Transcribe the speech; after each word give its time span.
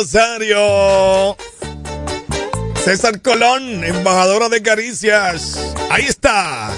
Rosario. 0.00 1.36
César 2.82 3.20
Colón, 3.20 3.84
embajadora 3.84 4.48
de 4.48 4.62
Caricias. 4.62 5.74
Ahí 5.90 6.06
está. 6.06 6.72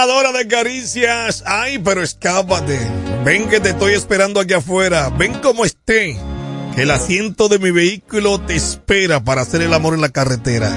Embajadora 0.00 0.32
de 0.32 0.48
caricias. 0.48 1.44
Ay, 1.46 1.78
pero 1.78 2.02
escápate. 2.02 2.78
Ven 3.22 3.48
que 3.48 3.60
te 3.60 3.70
estoy 3.70 3.92
esperando 3.92 4.40
aquí 4.40 4.54
afuera. 4.54 5.10
Ven 5.10 5.34
como 5.40 5.64
esté. 5.64 6.16
Que 6.74 6.82
el 6.82 6.90
asiento 6.90 7.48
de 7.48 7.58
mi 7.58 7.70
vehículo 7.70 8.40
te 8.40 8.54
espera 8.54 9.22
para 9.22 9.42
hacer 9.42 9.60
el 9.60 9.74
amor 9.74 9.92
en 9.94 10.00
la 10.00 10.08
carretera. 10.08 10.70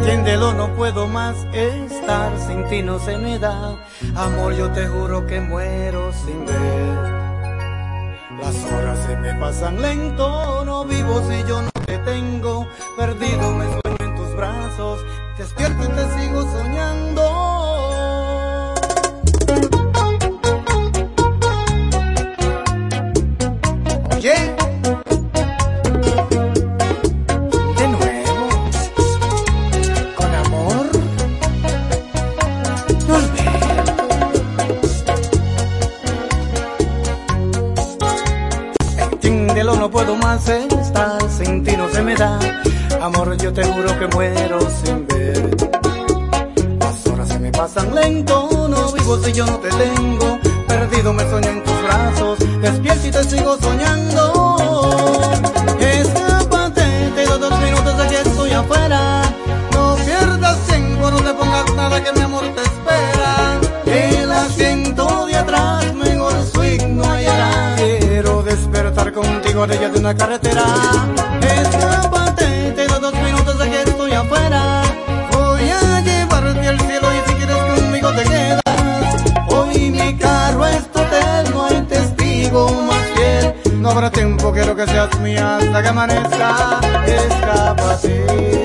Entiéndelo, 0.00 0.52
no 0.54 0.74
puedo 0.74 1.06
más 1.06 1.36
estar 1.52 2.32
sin 2.48 2.66
ti, 2.68 2.82
no 2.82 2.98
se 2.98 3.16
me 3.18 3.38
da. 3.38 3.78
Amor, 4.16 4.56
yo 4.56 4.70
te 4.72 4.86
juro 4.88 5.26
que 5.26 5.40
muero 5.40 6.12
sin 6.24 6.44
ver. 6.44 6.56
Las 8.40 8.72
horas 8.72 8.98
se 9.06 9.16
me 9.16 9.34
pasan 9.34 9.80
lento, 9.80 10.64
no 10.64 10.84
vivo 10.84 11.22
si 11.30 11.48
yo 11.48 11.62
no 11.62 11.70
te 11.86 11.98
tengo. 11.98 12.68
Perdido 12.96 13.52
me 13.52 13.64
sueño 13.64 13.96
en 14.00 14.16
tus 14.16 14.34
brazos, 14.34 15.00
despierto 15.38 15.84
y 15.84 15.88
te 15.88 16.15
contigo 70.06 70.06
a 70.06 70.14
orilla 70.14 70.14
de 70.14 70.14
una 70.14 70.14
carretera. 70.14 70.64
Escápate, 71.40 72.72
te 72.72 72.86
doy 72.86 73.00
dos 73.00 73.14
minutos 73.14 73.58
de 73.58 73.70
que 73.70 73.82
estoy 73.82 74.12
afuera. 74.12 74.82
Voy 75.32 75.70
a 75.70 76.00
llevarte 76.00 76.68
al 76.68 76.80
cielo 76.80 77.08
y 77.14 77.28
si 77.28 77.34
quieres 77.34 77.56
conmigo 77.56 78.12
te 78.12 78.22
quedas. 78.22 78.62
Hoy 79.48 79.90
mi 79.90 80.16
carro 80.16 80.66
es 80.66 80.90
tu 80.92 81.00
hotel, 81.00 81.50
no 81.52 81.64
hay 81.66 81.80
testigo 81.82 82.70
más 82.82 83.06
fiel. 83.14 83.54
No 83.80 83.90
habrá 83.90 84.10
tiempo, 84.10 84.52
quiero 84.52 84.76
que 84.76 84.86
seas 84.86 85.18
mía 85.20 85.56
hasta 85.56 85.82
que 85.82 85.88
amanezca. 85.88 86.80
Escápate. 87.06 88.55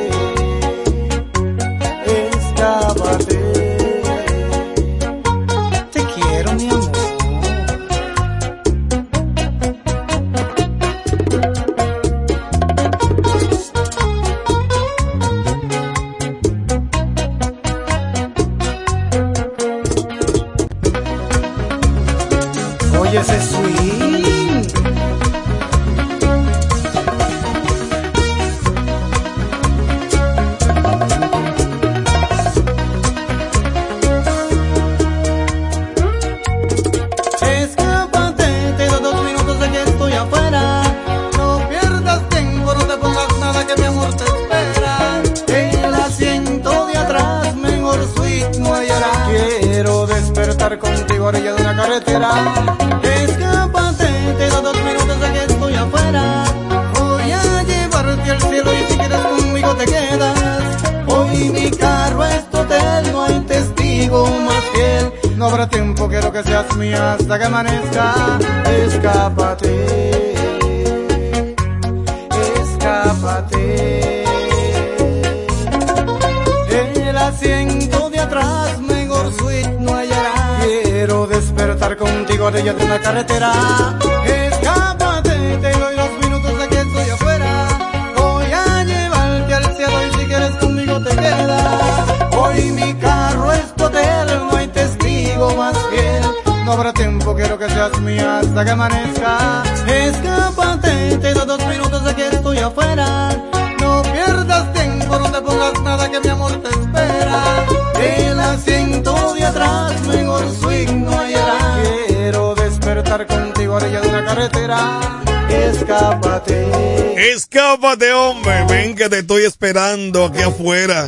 Esperando 119.71 120.25
aquí 120.25 120.41
afuera. 120.41 121.07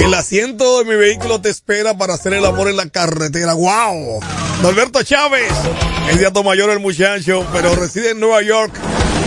El 0.00 0.12
asiento 0.12 0.78
de 0.78 0.84
mi 0.86 0.96
vehículo 0.96 1.40
te 1.40 1.50
espera 1.50 1.96
para 1.96 2.14
hacer 2.14 2.32
el 2.32 2.44
amor 2.44 2.68
en 2.68 2.76
la 2.76 2.88
carretera. 2.88 3.54
¡Wow! 3.54 4.18
Norberto 4.60 5.04
Chávez. 5.04 5.52
Es 6.10 6.18
de 6.18 6.28
mayor 6.42 6.70
el 6.70 6.80
muchacho, 6.80 7.46
pero 7.52 7.76
reside 7.76 8.10
en 8.10 8.18
Nueva 8.18 8.42
York. 8.42 8.74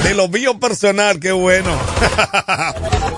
De 0.03 0.13
lo 0.13 0.27
mío 0.27 0.59
personal, 0.59 1.21
qué 1.21 1.31
bueno. 1.31 1.71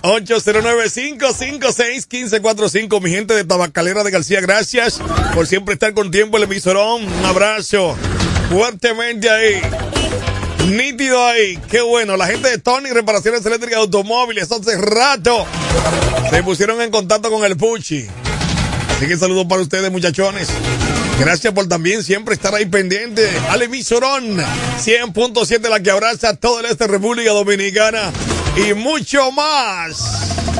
809-556-1545. 0.03 3.01
Mi 3.01 3.09
gente 3.09 3.33
de 3.33 3.43
Tabacalera 3.43 4.03
de 4.03 4.11
García, 4.11 4.41
gracias 4.41 5.01
por 5.33 5.47
siempre 5.47 5.73
estar 5.73 5.95
con 5.95 6.11
tiempo 6.11 6.37
el 6.37 6.43
emisorón. 6.43 7.03
Un 7.03 7.25
abrazo 7.25 7.97
fuertemente 8.51 9.27
ahí. 9.27 9.59
Nítido 10.67 11.25
ahí, 11.25 11.57
qué 11.69 11.81
bueno. 11.81 12.17
La 12.17 12.27
gente 12.27 12.49
de 12.49 12.57
Tony 12.57 12.91
Reparaciones 12.91 13.45
Eléctricas 13.45 13.77
de 13.79 13.81
Automóviles 13.81 14.51
hace 14.51 14.77
rato 14.77 15.45
se 16.29 16.43
pusieron 16.43 16.81
en 16.81 16.91
contacto 16.91 17.29
con 17.29 17.43
el 17.43 17.57
Puchi. 17.57 18.05
Así 18.95 19.07
que 19.07 19.17
saludos 19.17 19.47
para 19.47 19.61
ustedes, 19.61 19.91
muchachones. 19.91 20.49
Gracias 21.19 21.53
por 21.53 21.67
también 21.67 22.03
siempre 22.03 22.35
estar 22.35 22.53
ahí 22.53 22.65
pendiente 22.65 23.29
al 23.49 23.61
emisorón 23.61 24.37
100.7, 24.37 25.69
la 25.69 25.79
que 25.79 25.91
abraza 25.91 26.35
todo 26.35 26.59
el 26.59 26.65
este 26.65 26.87
República 26.87 27.31
Dominicana 27.31 28.11
y 28.55 28.73
mucho 28.73 29.31
más. 29.31 30.50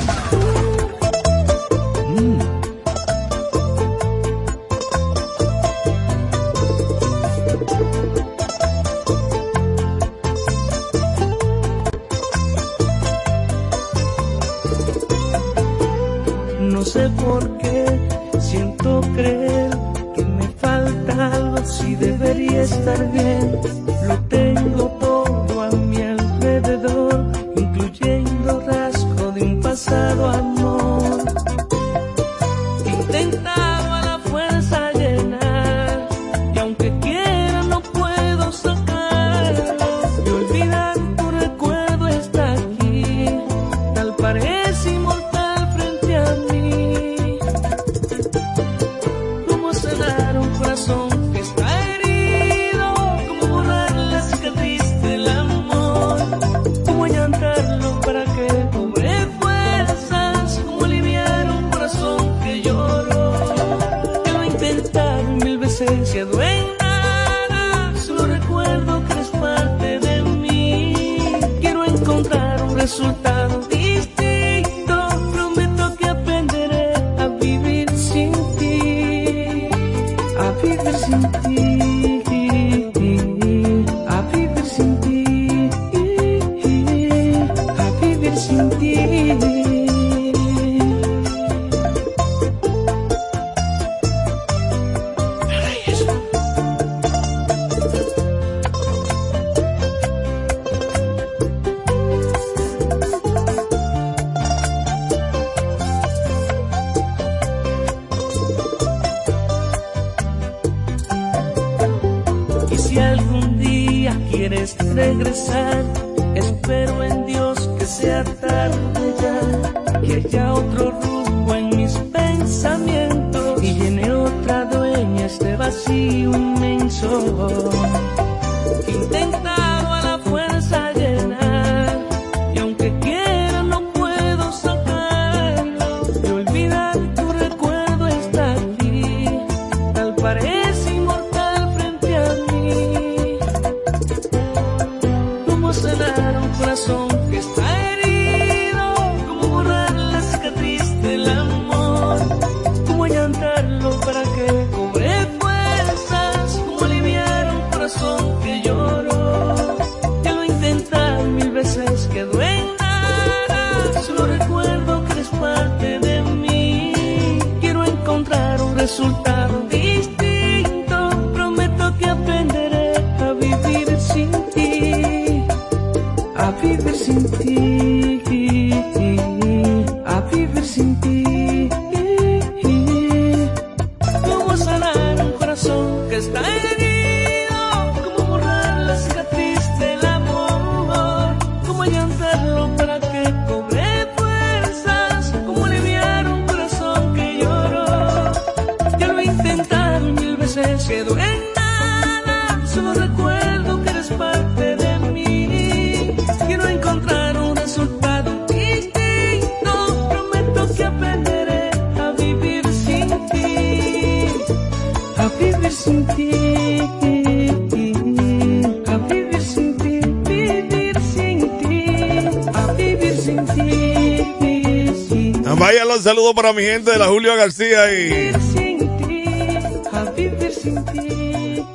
Saludos 226.02 226.34
para 226.34 226.52
mi 226.52 226.64
gente 226.64 226.90
de 226.92 226.98
la 226.98 227.08
Julio 227.08 227.36
García 227.36 227.94
y. 227.94 228.32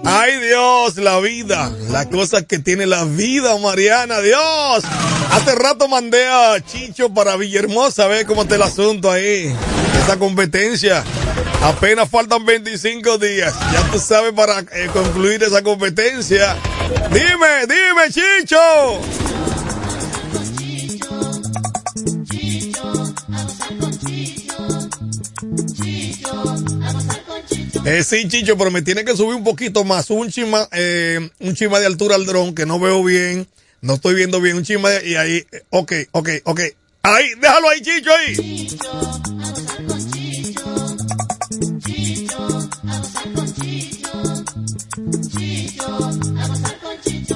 A. 0.04 0.20
Ay 0.22 0.40
Dios, 0.40 0.96
la 0.96 1.20
vida, 1.20 1.70
las 1.90 2.06
cosas 2.06 2.44
que 2.44 2.58
tiene 2.58 2.86
la 2.86 3.04
vida, 3.04 3.56
Mariana, 3.58 4.20
Dios. 4.20 4.84
Hace 5.30 5.54
rato 5.54 5.86
mandé 5.86 6.26
a 6.26 6.60
Chicho 6.60 7.14
para 7.14 7.36
Villahermosa, 7.36 8.08
ve 8.08 8.24
cómo 8.24 8.42
está 8.42 8.56
el 8.56 8.62
asunto 8.62 9.12
ahí, 9.12 9.54
esa 10.02 10.18
competencia. 10.18 11.04
Apenas 11.62 12.08
faltan 12.10 12.44
25 12.44 13.18
días, 13.18 13.54
ya 13.72 13.90
tú 13.92 14.00
sabes 14.00 14.32
para 14.32 14.60
eh, 14.60 14.88
concluir 14.92 15.42
esa 15.44 15.62
competencia. 15.62 16.56
Dime, 17.10 17.66
dime, 17.68 18.10
Chicho. 18.10 18.56
Eh, 27.96 28.02
sí, 28.02 28.26
Chicho, 28.26 28.58
pero 28.58 28.72
me 28.72 28.82
tiene 28.82 29.04
que 29.04 29.16
subir 29.16 29.36
un 29.36 29.44
poquito 29.44 29.84
más, 29.84 30.10
un 30.10 30.28
chima, 30.28 30.68
eh, 30.72 31.30
un 31.38 31.54
chima 31.54 31.78
de 31.78 31.86
altura 31.86 32.16
al 32.16 32.26
dron, 32.26 32.52
que 32.52 32.66
no 32.66 32.80
veo 32.80 33.04
bien, 33.04 33.46
no 33.80 33.94
estoy 33.94 34.16
viendo 34.16 34.40
bien, 34.40 34.56
un 34.56 34.64
chima 34.64 34.90
de, 34.90 35.08
y 35.08 35.14
ahí, 35.14 35.46
eh, 35.52 35.62
ok, 35.70 35.92
ok, 36.10 36.28
ok. 36.42 36.60
Ahí, 37.04 37.26
déjalo 37.40 37.68
ahí, 37.68 37.80
Chicho, 37.82 38.10
ahí. 38.12 38.76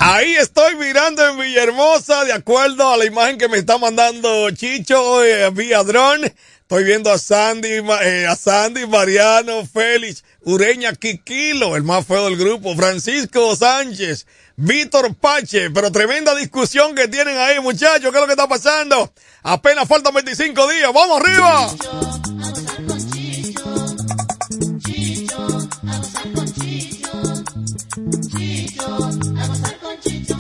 Ahí 0.01 0.35
estoy 0.35 0.75
mirando 0.75 1.29
en 1.29 1.39
Villahermosa, 1.39 2.25
de 2.25 2.33
acuerdo 2.33 2.93
a 2.93 2.97
la 2.97 3.05
imagen 3.05 3.39
que 3.39 3.49
me 3.49 3.59
está 3.59 3.79
mandando 3.79 4.51
Chicho 4.51 5.23
eh, 5.23 5.49
vía 5.51 5.85
dron. 5.85 6.23
Estoy 6.71 6.85
viendo 6.85 7.11
a 7.11 7.19
Sandy, 7.19 7.83
eh, 8.05 8.29
a 8.29 8.37
Sandy, 8.37 8.87
Mariano, 8.87 9.67
Félix, 9.67 10.23
Ureña, 10.45 10.95
Quiquilo, 10.95 11.75
el 11.75 11.83
más 11.83 12.07
feo 12.07 12.27
del 12.27 12.37
grupo, 12.37 12.77
Francisco 12.77 13.57
Sánchez, 13.57 14.25
Víctor 14.55 15.13
Pache, 15.17 15.73
pero 15.73 15.91
tremenda 15.91 16.33
discusión 16.37 16.95
que 16.95 17.09
tienen 17.09 17.37
ahí, 17.39 17.59
muchachos, 17.59 18.13
¿qué 18.13 18.17
es 18.17 18.21
lo 18.21 18.27
que 18.27 18.35
está 18.35 18.47
pasando? 18.47 19.13
Apenas 19.43 19.89
faltan 19.89 20.15
25 20.15 20.69
días, 20.69 20.93
¡vamos 20.95 21.21
arriba! 21.21 22.40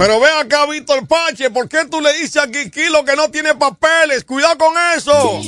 Pero 0.00 0.18
ve 0.18 0.28
acá, 0.30 0.64
Víctor 0.64 1.06
Pache, 1.06 1.50
¿por 1.50 1.68
qué 1.68 1.84
tú 1.84 2.00
le 2.00 2.10
dices 2.14 2.38
a 2.38 2.50
Quiquilo 2.50 3.04
que 3.04 3.14
no 3.16 3.30
tiene 3.30 3.54
papeles? 3.54 4.24
Cuidado 4.24 4.56
con 4.56 4.72
eso. 4.96 5.42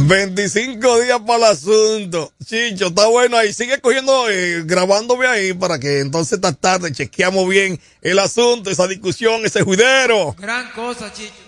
25 0.00 1.00
días 1.00 1.20
para 1.24 1.36
el 1.36 1.44
asunto. 1.44 2.32
Chicho, 2.44 2.88
está 2.88 3.06
bueno 3.06 3.36
ahí. 3.36 3.52
Sigue 3.52 3.80
cogiendo, 3.80 4.28
eh, 4.28 4.64
grabándome 4.64 5.28
ahí 5.28 5.52
para 5.52 5.78
que 5.78 6.00
entonces 6.00 6.32
esta 6.32 6.52
tarde 6.54 6.90
chequeamos 6.90 7.48
bien 7.48 7.78
el 8.02 8.18
asunto, 8.18 8.68
esa 8.68 8.88
discusión, 8.88 9.46
ese 9.46 9.62
juidero. 9.62 10.34
Gran 10.40 10.72
cosa, 10.72 11.12
Chicho. 11.12 11.47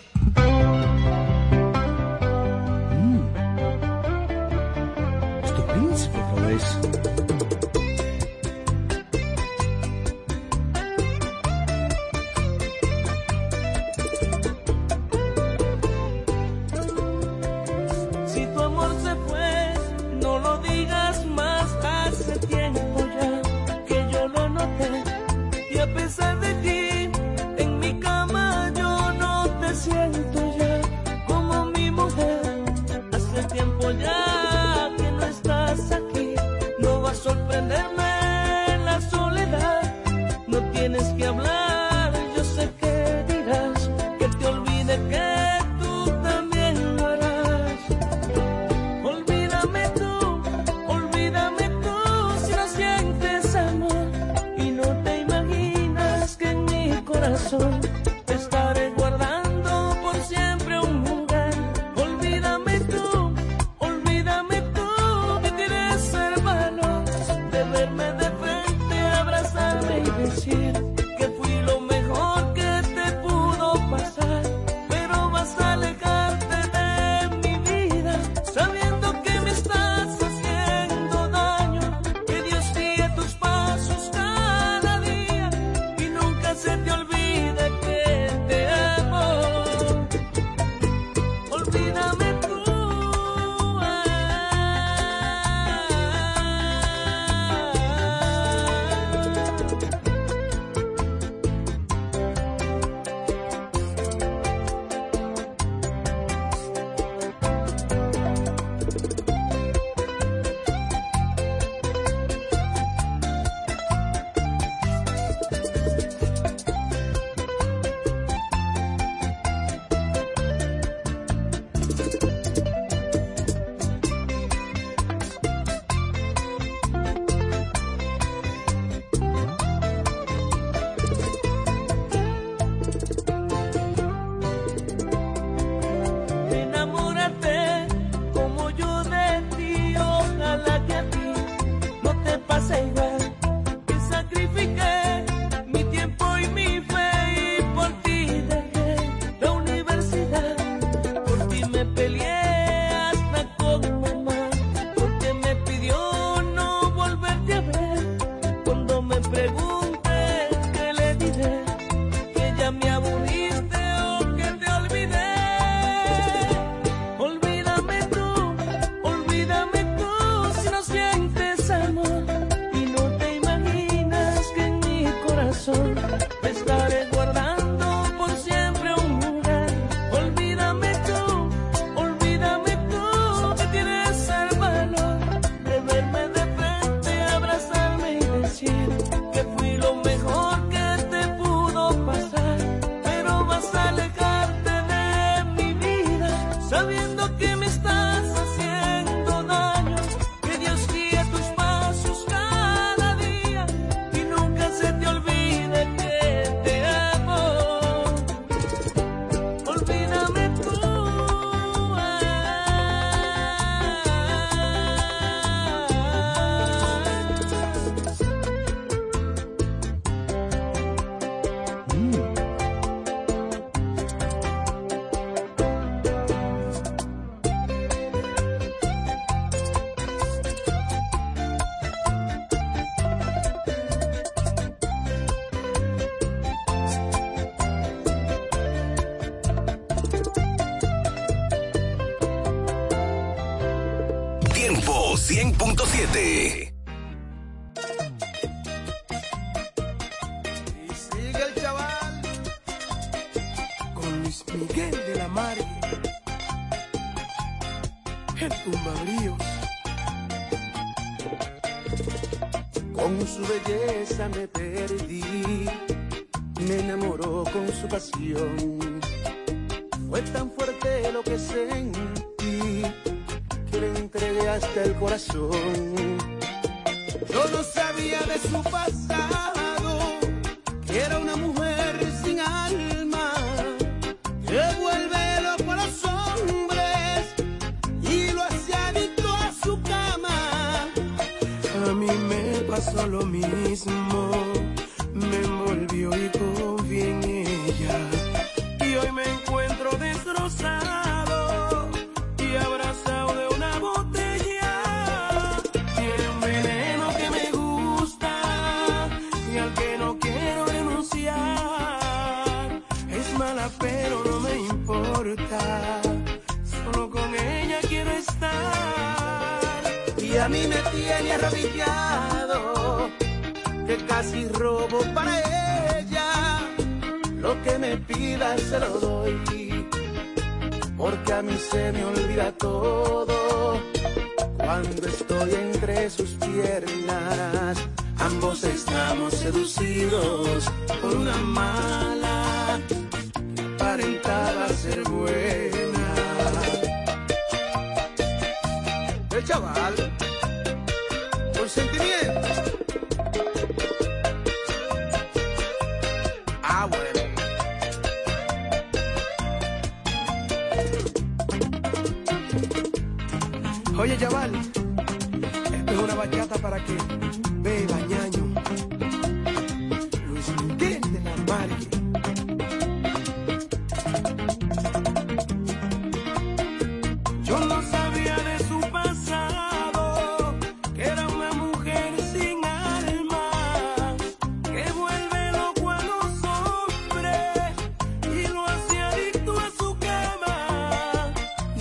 Si 6.51 6.59
tu 18.47 18.61
amor 18.61 18.91
se 19.01 19.15
fue, 19.29 19.75
no 20.21 20.41
lo 20.41 20.59
digas 20.59 21.25
más. 21.27 21.69
Hace 21.85 22.37
tiempo 22.49 22.99
ya 22.99 23.43
que 23.87 24.09
yo 24.11 24.27
lo 24.27 24.49
noté. 24.49 25.05
Y 25.71 25.79
a 25.79 25.87
pesar 25.95 26.41
de 26.41 26.50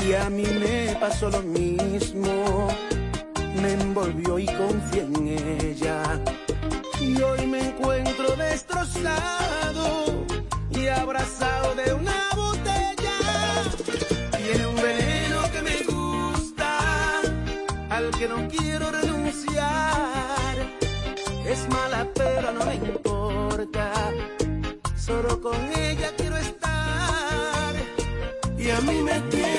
Y 0.09 0.13
a 0.15 0.27
mí 0.27 0.43
me 0.43 0.97
pasó 0.99 1.29
lo 1.29 1.43
mismo, 1.43 2.67
me 3.61 3.73
envolvió 3.73 4.39
y 4.39 4.47
confié 4.47 5.03
en 5.03 5.27
ella. 5.61 6.19
Y 6.99 7.21
hoy 7.21 7.45
me 7.45 7.67
encuentro 7.67 8.35
destrozado 8.35 10.25
y 10.71 10.87
abrazado 10.87 11.75
de 11.75 11.93
una 11.93 12.27
botella. 12.35 13.17
Tiene 14.35 14.65
un 14.65 14.75
veneno 14.77 15.41
que 15.53 15.61
me 15.61 15.77
gusta, 15.93 17.21
al 17.91 18.09
que 18.09 18.27
no 18.27 18.47
quiero 18.47 18.89
renunciar. 18.89 20.55
Es 21.45 21.69
mala 21.69 22.07
pero 22.15 22.51
no 22.51 22.65
me 22.65 22.73
importa, 22.73 23.91
solo 24.97 25.39
con 25.39 25.71
ella 25.77 26.11
quiero 26.17 26.35
estar. 26.37 27.75
Y 28.57 28.71
a 28.71 28.81
mí 28.81 29.03
me 29.03 29.19
tiene 29.29 29.58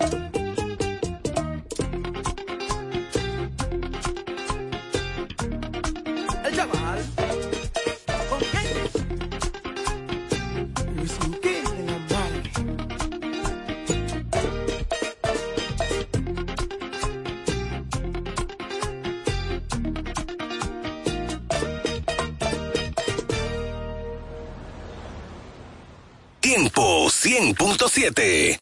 7. 28.01 28.60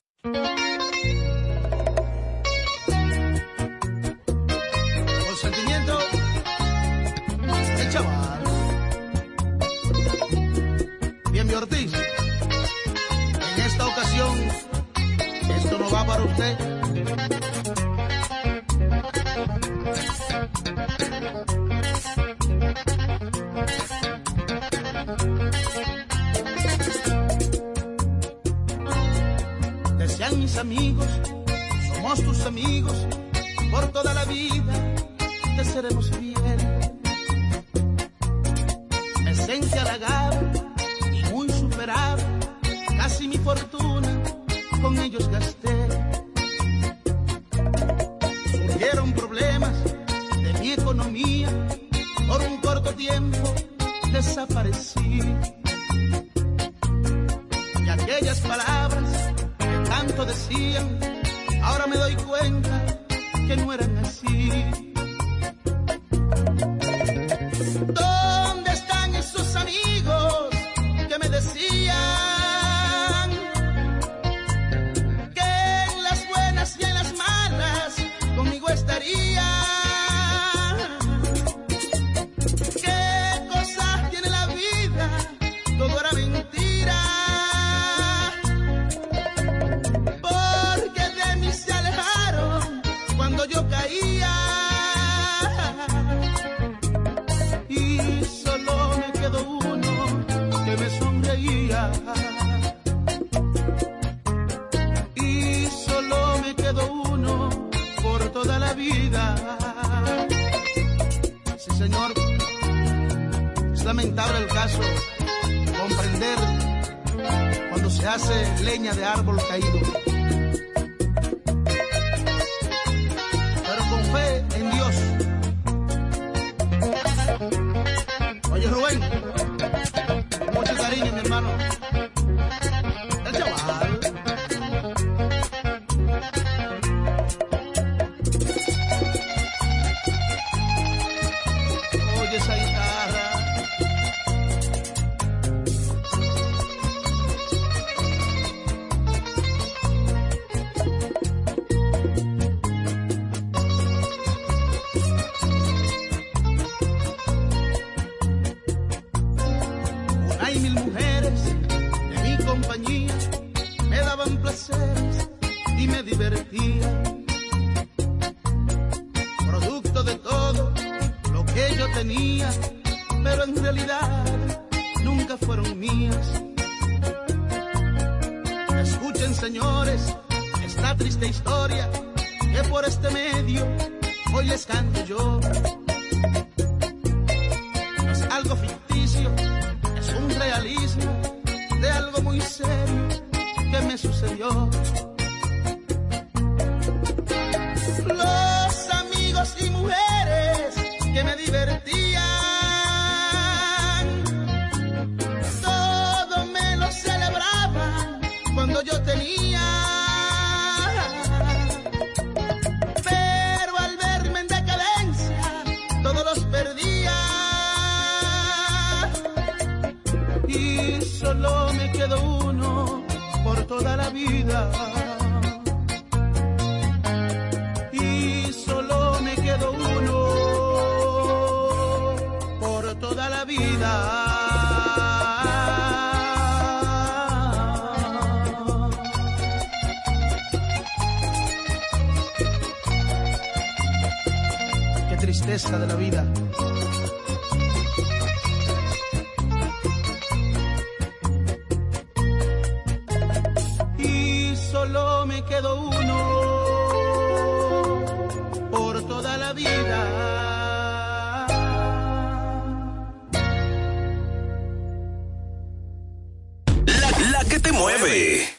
9. 267.97 268.58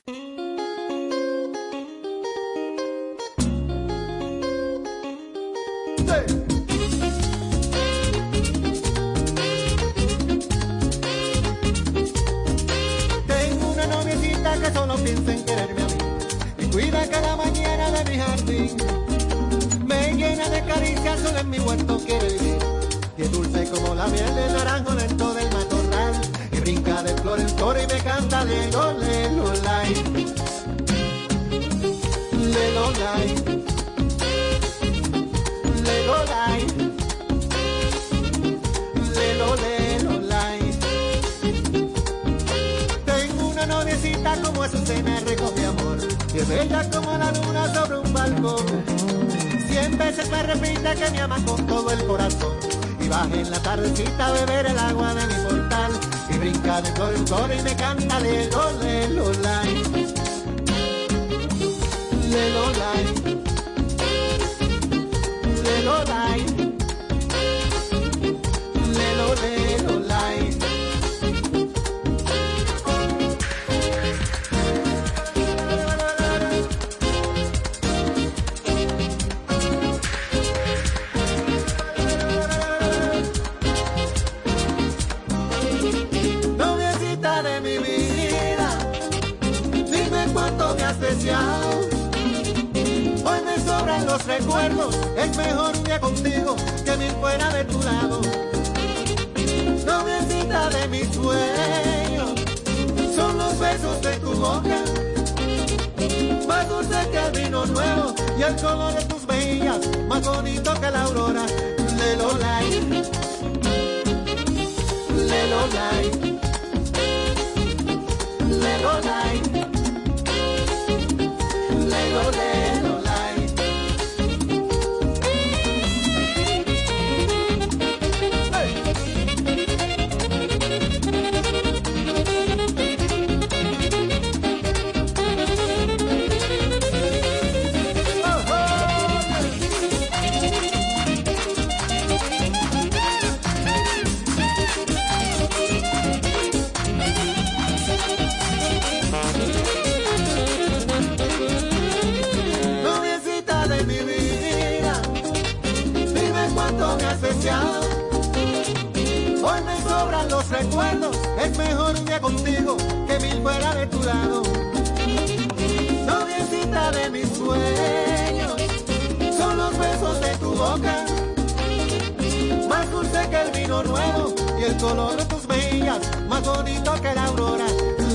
Dulce 173.01 173.31
que 173.31 173.41
el 173.41 173.51
vino 173.53 173.83
nuevo 173.83 174.35
y 174.59 174.65
el 174.65 174.77
color 174.77 175.17
de 175.17 175.25
tus 175.25 175.47
mejillas, 175.49 176.01
más 176.29 176.45
bonito 176.45 176.93
que 177.01 177.15
la 177.15 177.25
aurora. 177.25 177.67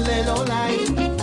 Lelo 0.05 0.43
light, 0.45 1.15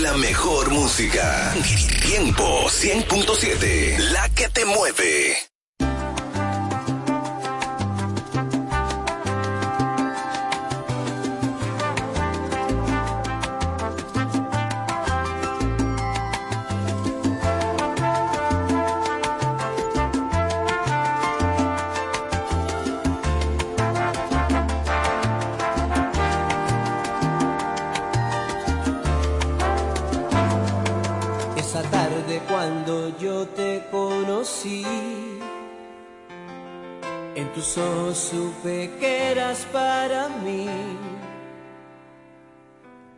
la 0.00 0.14
mejor 0.14 0.70
música. 0.70 1.54
Tiempo 2.02 2.64
100.7. 2.68 3.98
La 4.12 4.28
que 4.30 4.48
te 4.48 4.64
mueve. 4.64 5.36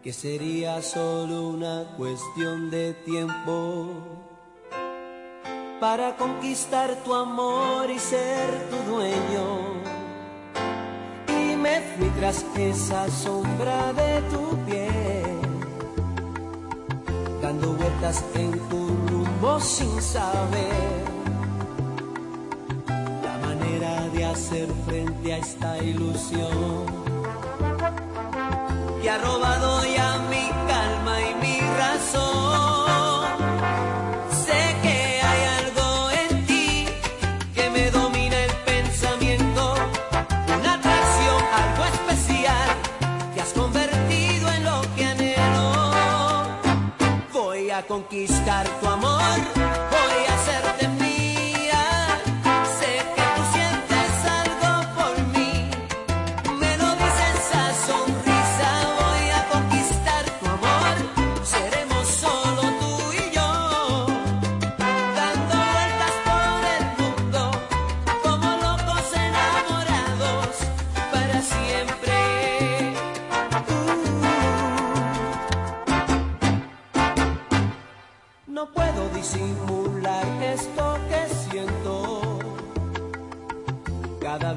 Que 0.02 0.12
sería 0.12 0.82
solo 0.82 1.50
una 1.50 1.84
cuestión 1.96 2.70
de 2.70 2.92
tiempo 3.04 3.88
para 5.80 6.16
conquistar 6.16 6.96
tu 7.04 7.14
amor 7.14 7.88
y 7.88 8.00
ser 8.00 8.68
tu 8.68 8.92
dueño. 8.92 9.80
Y 11.28 11.56
me 11.56 11.80
fui 11.80 12.08
tras 12.18 12.44
esa 12.58 13.08
sombra 13.10 13.92
de 13.92 14.22
tu 14.22 14.56
piel 14.66 15.40
dando 17.40 17.72
vueltas 17.74 18.24
en 18.34 18.50
tu 18.68 18.88
rumbo 19.08 19.60
sin 19.60 20.02
saber 20.02 21.04
la 23.22 23.38
manera 23.38 24.08
de 24.08 24.24
hacer 24.24 24.68
frente 24.84 25.34
a 25.34 25.38
esta 25.38 25.78
ilusión 25.78 27.01
que 29.02 29.10
ha 29.10 29.18
robado 29.18 29.84
ya 29.84 30.18
mi 30.30 30.48
calma 30.68 31.20
y 31.20 31.34
mi 31.34 31.60
razón. 31.76 32.71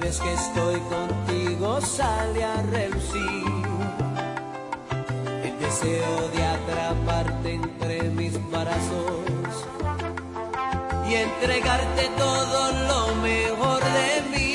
Vez 0.06 0.20
que 0.20 0.34
estoy 0.34 0.80
contigo 0.82 1.82
sale 1.82 2.44
a 2.44 2.62
relucir 2.62 3.66
el 5.44 5.60
deseo 5.60 6.30
de 6.34 6.44
atraparte 6.58 7.54
entre 7.54 8.04
mis 8.12 8.34
brazos 8.52 9.54
y 11.10 11.16
entregarte 11.16 12.04
todo 12.18 12.72
lo 12.90 13.16
mejor 13.16 13.82
de 13.84 14.38
mí. 14.38 14.55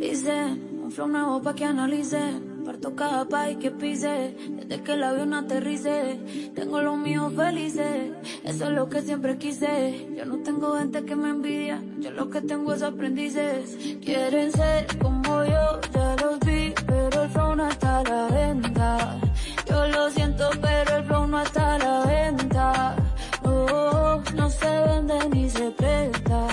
Dice, 0.00 0.32
un 0.82 0.92
flow 0.92 1.08
nuevo 1.08 1.42
pa' 1.42 1.54
que 1.54 1.64
analice. 1.64 2.20
Parto 2.64 2.94
cada 2.94 3.26
país 3.26 3.56
que 3.58 3.70
pise. 3.70 4.34
Desde 4.70 4.84
que 4.84 4.92
el 4.92 5.02
avión 5.02 5.34
aterrice. 5.34 6.20
Tengo 6.54 6.80
los 6.80 6.96
míos 6.96 7.32
felices. 7.34 8.12
Eso 8.44 8.64
es 8.66 8.70
lo 8.70 8.88
que 8.88 9.02
siempre 9.02 9.36
quise. 9.36 10.06
Yo 10.16 10.24
no 10.24 10.38
tengo 10.44 10.78
gente 10.78 11.04
que 11.04 11.16
me 11.16 11.30
envidia. 11.30 11.82
Yo 11.98 12.12
lo 12.12 12.30
que 12.30 12.40
tengo 12.40 12.72
es 12.72 12.82
aprendices. 12.84 13.76
Quieren 14.00 14.52
ser 14.52 14.86
como 14.98 15.44
yo, 15.44 15.80
ya 15.92 16.16
los 16.22 16.38
vi. 16.46 16.72
Pero 16.86 17.22
el 17.24 17.30
flow 17.30 17.56
no 17.56 17.68
está 17.68 17.98
a 17.98 18.04
la 18.04 18.28
venta. 18.28 19.18
Yo 19.68 19.88
lo 19.88 20.08
siento, 20.10 20.48
pero 20.62 20.96
el 20.98 21.04
flow 21.04 21.26
no 21.26 21.40
está 21.42 21.74
a 21.74 21.78
la 21.78 22.06
venta. 22.06 22.96
No, 23.42 24.22
no 24.36 24.50
se 24.50 24.70
vende 24.86 25.18
ni 25.30 25.50
se 25.50 25.68
presta. 25.72 26.46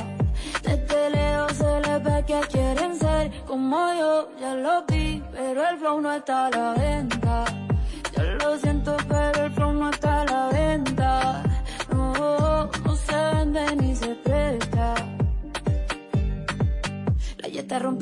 Desde 0.64 1.10
lejos 1.12 1.54
se 1.54 1.82
les 1.82 2.04
ve 2.04 2.24
que 2.26 2.40
quieren 2.52 2.96
ser 2.96 3.32
como 3.46 3.94
yo, 3.94 4.30
ya 4.40 4.56
lo 4.56 4.84
vi, 4.88 5.22
pero 5.32 5.70
el 5.70 5.78
flow 5.78 6.02
no 6.02 6.12
está 6.14 6.48
a 6.48 6.50
la 6.50 6.74
venta. 6.74 7.17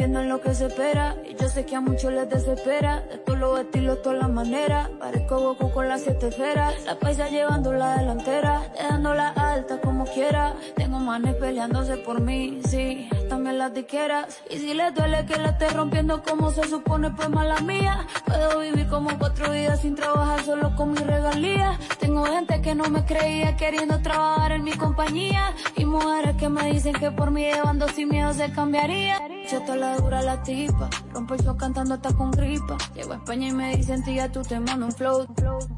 Ya 0.06 0.12
está 0.12 0.20
rompiendo 0.20 0.20
en 0.22 0.30
lo 0.30 0.42
que 0.42 0.54
se 0.54 0.68
espera. 0.68 1.16
Y 1.26 1.36
yo 1.36 1.50
sé 1.50 1.66
que 1.66 1.76
a 1.76 1.82
muchos 1.82 2.14
les 2.14 2.30
desespera. 2.30 3.02
De 3.02 3.18
todos 3.18 3.40
los 3.40 3.60
estilos, 3.60 4.02
todas 4.02 4.20
las 4.20 4.30
maneras. 4.30 4.90
Parezco 5.00 5.40
Goku 5.40 5.72
con 5.72 5.88
las 5.88 6.02
siete 6.02 6.28
esferas. 6.28 6.74
La 6.86 6.96
paisa 6.96 7.30
llevando 7.30 7.74
la 7.74 7.98
delantera. 7.98 8.62
Dejándola 8.74 9.30
alta 9.30 9.80
como 9.82 10.06
quiera. 10.06 10.56
Tengo 10.76 11.00
manes 11.00 11.36
peleándose 11.36 11.98
por 11.98 12.22
mí, 12.22 12.60
sí. 12.68 13.08
También 13.30 13.58
las 13.58 13.74
diqueras. 13.74 14.42
Y 14.50 14.58
si 14.58 14.74
les 14.74 14.94
duele 14.94 15.26
que 15.26 15.38
la 15.38 15.50
esté 15.50 15.70
rompiendo 15.70 16.24
como 16.24 16.52
se 16.52 16.68
supone, 16.68 17.12
pues 17.12 17.30
mala 17.30 17.60
mía. 17.62 18.06
Puedo 18.26 18.60
vivir 18.60 18.88
como 18.88 19.18
cuatro 19.18 19.52
días 19.52 19.82
sin 19.82 19.96
trabajar 19.96 20.44
solo 20.44 20.76
con 20.76 20.92
mi 20.92 21.00
regalía. 21.00 21.78
Tengo 22.00 22.26
gente 22.26 22.62
que 22.62 22.76
no 22.76 22.86
me 22.86 23.06
creía 23.06 23.56
queriendo 23.56 24.02
trabajar 24.02 24.54
en 24.54 24.64
mi 24.64 24.74
compañía. 24.74 25.54
Y 25.76 25.86
mujeres 25.86 26.36
que 26.38 26.50
me 26.50 26.72
dicen 26.72 26.94
que 26.94 27.12
por 27.12 27.32
mí 27.32 27.44
llevando 27.44 27.88
sin 27.90 28.10
miedo 28.10 28.34
se 28.34 28.52
cambiaría. 28.52 29.20
Yo 29.52 29.62
te 29.62 29.76
la 29.76 29.96
dura 29.98 30.24
la 30.24 30.42
tipa, 30.42 30.90
rompo 31.14 31.36
el 31.36 31.44
show 31.44 31.56
cantando 31.56 31.94
hasta 31.94 32.12
con 32.14 32.32
gripa. 32.32 32.78
Llego 32.96 33.14
a 33.14 33.18
España 33.18 33.50
y 33.50 33.52
me 33.52 33.78
dicen 33.78 34.04
tía, 34.04 34.32
tú 34.32 34.42
te 34.42 34.60
mando 34.60 34.88
un 34.88 34.92
flow, 34.92 35.28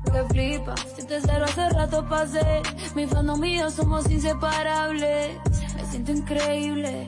que 0.05 0.23
flipa. 0.29 0.73
Si 0.95 1.05
te 1.05 1.19
cero 1.19 1.43
hace 1.45 1.69
rato 1.71 2.07
pasé, 2.07 2.61
mi 2.95 3.05
fandom 3.07 3.43
y 3.43 3.57
yo 3.57 3.69
somos 3.69 4.09
inseparables. 4.09 5.37
Me 5.75 5.85
siento 5.91 6.13
increíble, 6.13 7.07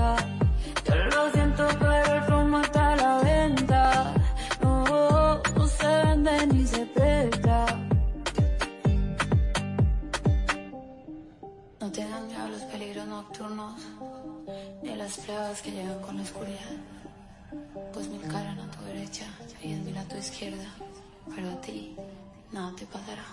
Nocturnos, 13.21 13.81
ni 14.81 14.95
las 14.95 15.17
pruebas 15.17 15.61
que 15.61 15.71
llegan 15.71 15.99
con 16.01 16.17
la 16.17 16.23
oscuridad. 16.23 16.75
Pues 17.93 18.07
mil 18.07 18.21
caran 18.21 18.59
a 18.59 18.71
tu 18.71 18.83
derecha 18.85 19.25
y 19.61 19.67
mil 19.67 19.97
a 19.97 20.03
tu 20.05 20.17
izquierda, 20.17 20.65
pero 21.35 21.51
a 21.51 21.61
ti 21.61 21.95
nada 22.51 22.73
te 22.75 22.85
pasará. 22.87 23.25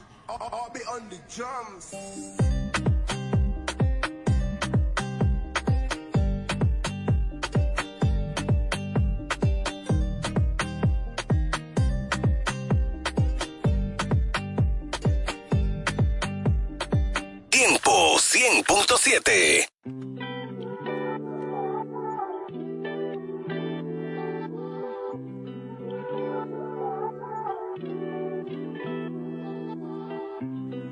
Tiempo 17.48 18.17
100.7. 18.30 19.66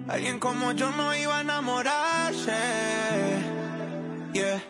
Alguien 0.09 0.39
como 0.39 0.73
yo 0.73 0.91
no 0.93 1.15
iba 1.15 1.37
a 1.37 1.41
enamorarse. 1.43 2.53
Yeah. 4.33 4.63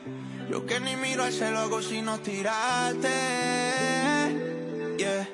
Yo 0.50 0.66
que 0.66 0.80
ni 0.80 0.96
miro 0.96 1.22
al 1.22 1.32
cielo 1.32 1.60
hago 1.60 1.80
sino 1.82 2.18
tirarte. 2.18 3.08
Yeah. 4.98 5.28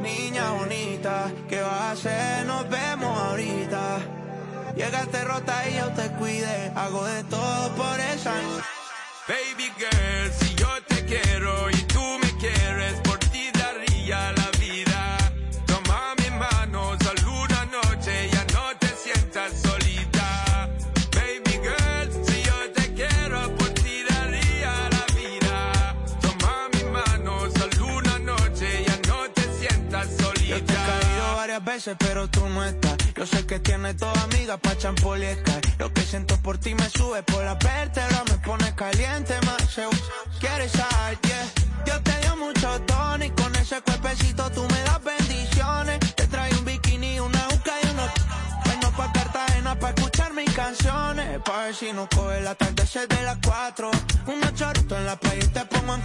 Niña 0.00 0.52
bonita, 0.52 1.32
¿qué 1.48 1.60
vas 1.62 1.72
a 1.72 1.90
hacer? 1.90 2.46
Nos 2.46 2.68
vemos 2.70 3.18
ahorita. 3.18 4.19
Llegaste 4.80 5.24
rota 5.24 5.68
y 5.68 5.76
yo 5.76 5.88
te 5.88 6.08
cuide. 6.12 6.72
Hago 6.74 7.04
de 7.04 7.22
todo 7.24 7.68
por 7.76 8.00
esa. 8.00 8.32
Baby 9.28 9.70
girl, 9.76 10.32
si 10.40 10.54
yo 10.54 10.68
te 10.88 11.04
quiero 11.04 11.68
y 11.68 11.76
tú 11.82 12.00
me 12.22 12.30
quieres, 12.38 12.94
por 13.04 13.18
ti 13.18 13.50
daría 13.52 14.32
la 14.32 14.50
vida. 14.58 15.18
Toma 15.66 16.14
mi 16.16 16.30
mano, 16.30 16.96
solo 17.04 17.42
una 17.42 17.66
noche, 17.66 18.30
ya 18.32 18.42
no 18.54 18.74
te 18.78 18.88
sientas 18.88 19.52
solita. 19.60 20.70
Baby 21.12 21.60
girl, 21.60 22.24
si 22.24 22.42
yo 22.42 22.72
te 22.72 22.94
quiero, 22.94 23.54
por 23.56 23.68
ti 23.74 24.02
daría 24.08 24.88
la 24.96 25.04
vida. 25.14 25.94
Toma 26.22 26.68
mi 26.72 26.84
mano, 26.84 27.50
solo 27.50 27.98
una 27.98 28.18
noche, 28.18 28.82
ya 28.86 28.96
no 29.08 29.30
te 29.34 29.42
sientas 29.58 30.08
solita. 30.18 30.56
Yo 30.56 30.64
te 30.64 30.72
he 30.72 30.76
caído 30.76 31.36
varias 31.36 31.64
veces, 31.64 31.96
pero 31.98 32.26
tú 32.28 32.48
no 32.48 32.64
estás. 32.64 32.99
Yo 33.20 33.26
sé 33.26 33.44
que 33.44 33.58
tienes 33.58 33.98
toda 33.98 34.18
amiga 34.22 34.56
pa' 34.56 34.74
champol 34.78 35.22
y 35.22 35.26
Sky. 35.34 35.60
Lo 35.78 35.92
que 35.92 36.00
siento 36.00 36.38
por 36.40 36.56
ti 36.56 36.74
me 36.74 36.88
sube 36.88 37.22
por 37.24 37.44
la 37.44 37.52
vértebra, 37.54 38.24
me 38.30 38.38
pone 38.38 38.74
caliente 38.74 39.34
más. 39.44 39.60
se- 39.70 39.86
Quieres 40.40 40.72
saber, 40.72 41.18
yeah. 41.20 41.46
Yo 41.84 42.00
te 42.02 42.18
dio 42.20 42.34
mucho 42.36 42.80
tono 42.86 43.22
y 43.22 43.28
con 43.32 43.54
ese 43.56 43.78
cuerpecito 43.82 44.50
tú 44.52 44.62
me 44.62 44.80
das 44.84 45.04
bendiciones. 45.04 45.98
Te 46.14 46.26
trae 46.28 46.50
un 46.54 46.64
bikini, 46.64 47.20
una 47.20 47.46
uca 47.54 47.72
y 47.82 47.90
unos... 47.90 48.10
Vengo 48.64 48.90
pa' 48.96 49.12
Cartagena 49.12 49.78
pa' 49.78 49.90
escuchar 49.90 50.32
mis 50.32 50.50
canciones. 50.54 51.40
Pa' 51.44 51.64
ver 51.64 51.74
si 51.74 51.92
nos 51.92 52.08
coge 52.08 52.40
la 52.40 52.54
tarde 52.54 52.84
de 53.06 53.22
las 53.22 53.36
cuatro. 53.44 53.90
Unos 54.28 54.54
choritos 54.54 54.96
en 54.96 55.04
la 55.04 55.16
playa 55.20 55.44
y 55.44 55.48
te 55.48 55.64
pongo 55.66 55.94
en... 55.96 56.02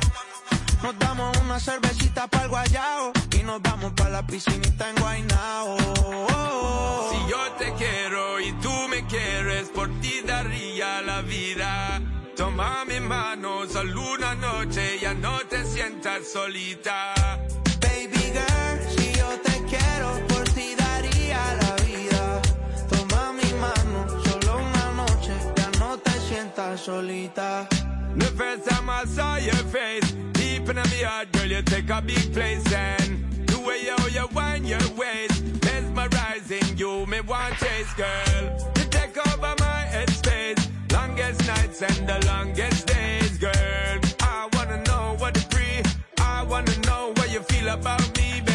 Nos 0.85 0.99
damos 0.99 1.35
una 1.37 1.59
cervecita 1.59 2.27
para 2.27 2.43
el 2.43 2.49
guayao 2.51 3.11
y 3.31 3.41
nos 3.41 3.59
vamos 3.59 3.93
para 3.93 4.11
la 4.11 4.27
piscinita 4.27 4.87
en 4.87 4.95
Guaynao. 4.97 5.77
Si 7.09 7.31
yo 7.31 7.51
te 7.57 7.73
quiero 7.73 8.39
y 8.39 8.51
tú 8.61 8.71
me 8.87 9.03
quieres, 9.07 9.69
por 9.69 9.89
ti 9.99 10.21
daría 10.23 11.01
la 11.01 11.23
vida. 11.23 11.99
Toma 12.37 12.85
mi 12.85 12.99
mano, 12.99 13.67
solo 13.67 14.13
una 14.13 14.35
noche, 14.35 14.99
ya 15.01 15.15
no 15.15 15.39
te 15.49 15.65
sientas 15.65 16.31
solita. 16.31 17.15
Baby 17.81 18.31
girl, 18.35 18.77
si 18.95 19.11
yo 19.17 19.29
te 19.41 19.63
quiero, 19.65 20.27
por 20.27 20.43
ti 20.49 20.75
daría 20.77 21.39
la 21.61 21.75
vida. 21.83 22.41
Toma 22.91 23.33
mi 23.33 23.51
mano, 23.53 24.23
solo 24.23 24.57
una 24.57 24.91
noche, 24.91 25.33
ya 25.55 25.79
no 25.79 25.97
te 25.97 26.11
sientas 26.29 26.79
solita. 26.79 27.67
The 28.17 28.27
first 28.27 28.69
time 28.69 28.89
I 28.89 29.03
saw 29.03 29.35
your 29.35 29.53
face, 29.75 30.09
deep 30.31 30.69
in 30.69 30.77
my 30.77 30.87
heart, 31.03 31.31
girl, 31.33 31.47
you 31.47 31.61
take 31.61 31.89
a 31.89 32.01
big 32.01 32.33
place 32.33 32.65
and 32.71 33.45
the 33.45 33.59
way 33.59 33.81
you, 33.83 33.95
you 34.09 34.27
wind 34.33 34.65
your 34.65 34.87
waist, 34.95 35.43
mesmerizing 35.65 36.77
you, 36.77 37.05
me 37.07 37.19
want 37.19 37.55
chase, 37.57 37.93
girl. 37.95 38.71
You 38.77 38.85
take 38.89 39.17
over 39.17 39.53
my 39.59 39.85
headspace, 39.91 40.65
longest 40.93 41.45
nights 41.45 41.81
and 41.81 42.07
the 42.07 42.25
longest 42.25 42.87
days, 42.87 43.37
girl. 43.37 43.99
I 44.21 44.47
wanna 44.53 44.81
know 44.83 45.17
what 45.19 45.35
it's 45.35 45.53
free, 45.53 45.83
I 46.17 46.43
wanna 46.43 46.77
know 46.87 47.11
what 47.17 47.29
you 47.33 47.41
feel 47.41 47.67
about 47.67 48.17
me, 48.17 48.39
baby. 48.45 48.54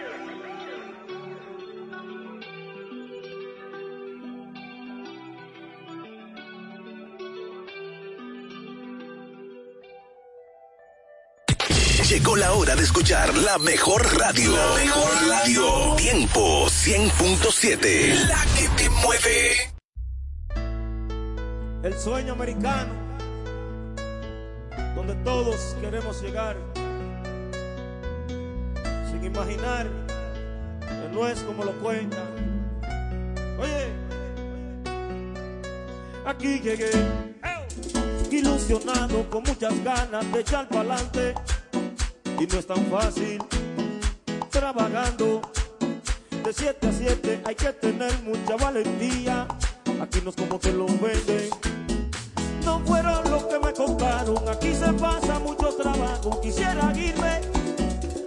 Llegó 12.11 12.35
la 12.35 12.51
hora 12.51 12.75
de 12.75 12.83
escuchar 12.83 13.33
la 13.37 13.57
mejor 13.57 14.03
radio. 14.17 14.51
La 14.53 14.75
mejor 14.83 15.29
radio. 15.29 15.95
Tiempo 15.95 16.65
100.7. 16.65 18.27
La 18.27 18.45
que 18.57 18.67
te 18.75 18.89
mueve. 18.89 19.71
El 21.83 21.97
sueño 21.97 22.33
americano, 22.33 22.91
donde 24.93 25.15
todos 25.23 25.77
queremos 25.79 26.21
llegar, 26.21 26.57
sin 29.09 29.23
imaginar 29.23 29.87
que 30.81 31.09
no 31.13 31.25
es 31.29 31.39
como 31.39 31.63
lo 31.63 31.71
cuentan. 31.79 32.27
Oye, 33.57 33.87
aquí 36.25 36.59
llegué, 36.59 36.91
ilusionado, 38.29 39.29
con 39.29 39.43
muchas 39.43 39.81
ganas 39.81 40.29
de 40.29 40.41
echar 40.41 40.67
para 40.67 40.95
adelante, 40.95 41.35
y 42.41 42.47
no 42.47 42.57
es 42.57 42.65
tan 42.65 42.83
fácil, 42.87 43.37
trabajando. 44.49 45.41
De 46.43 46.51
7 46.51 46.87
a 46.87 46.91
7 46.91 47.41
hay 47.45 47.55
que 47.55 47.71
tener 47.73 48.11
mucha 48.23 48.55
valentía. 48.55 49.47
Aquí 50.01 50.21
no 50.23 50.31
es 50.31 50.35
como 50.35 50.57
te 50.57 50.73
lo 50.73 50.87
venden. 50.87 51.49
No 52.65 52.79
fueron 52.79 53.29
los 53.29 53.43
que 53.43 53.59
me 53.59 53.71
contaron. 53.73 54.49
Aquí 54.49 54.73
se 54.73 54.91
pasa 54.93 55.37
mucho 55.37 55.67
trabajo. 55.75 56.41
Quisiera 56.41 56.91
irme, 56.97 57.41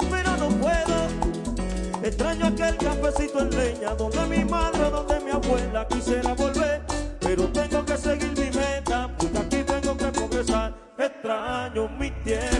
pero 0.08 0.36
no 0.36 0.48
puedo. 0.48 2.04
Extraño 2.04 2.46
aquel 2.46 2.76
cafecito 2.76 3.40
en 3.40 3.50
leña 3.50 3.94
donde 3.96 4.26
mi 4.26 4.44
madre, 4.44 4.90
donde 4.90 5.20
mi 5.24 5.30
abuela 5.32 5.88
quisiera 5.88 6.34
volver. 6.34 6.82
Pero 7.18 7.48
tengo 7.48 7.84
que 7.84 7.96
seguir 7.96 8.30
mi 8.38 8.56
meta, 8.56 9.10
porque 9.18 9.38
aquí 9.38 9.64
tengo 9.64 9.96
que 9.96 10.06
progresar. 10.06 10.72
Extraño 10.98 11.88
mi 11.98 12.12
tierra. 12.22 12.53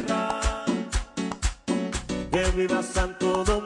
Viva 2.55 2.81
Santo 2.83 3.43
Domingo. 3.43 3.64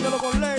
Préndelo 0.00 0.18
con 0.18 0.40
leña, 0.40 0.49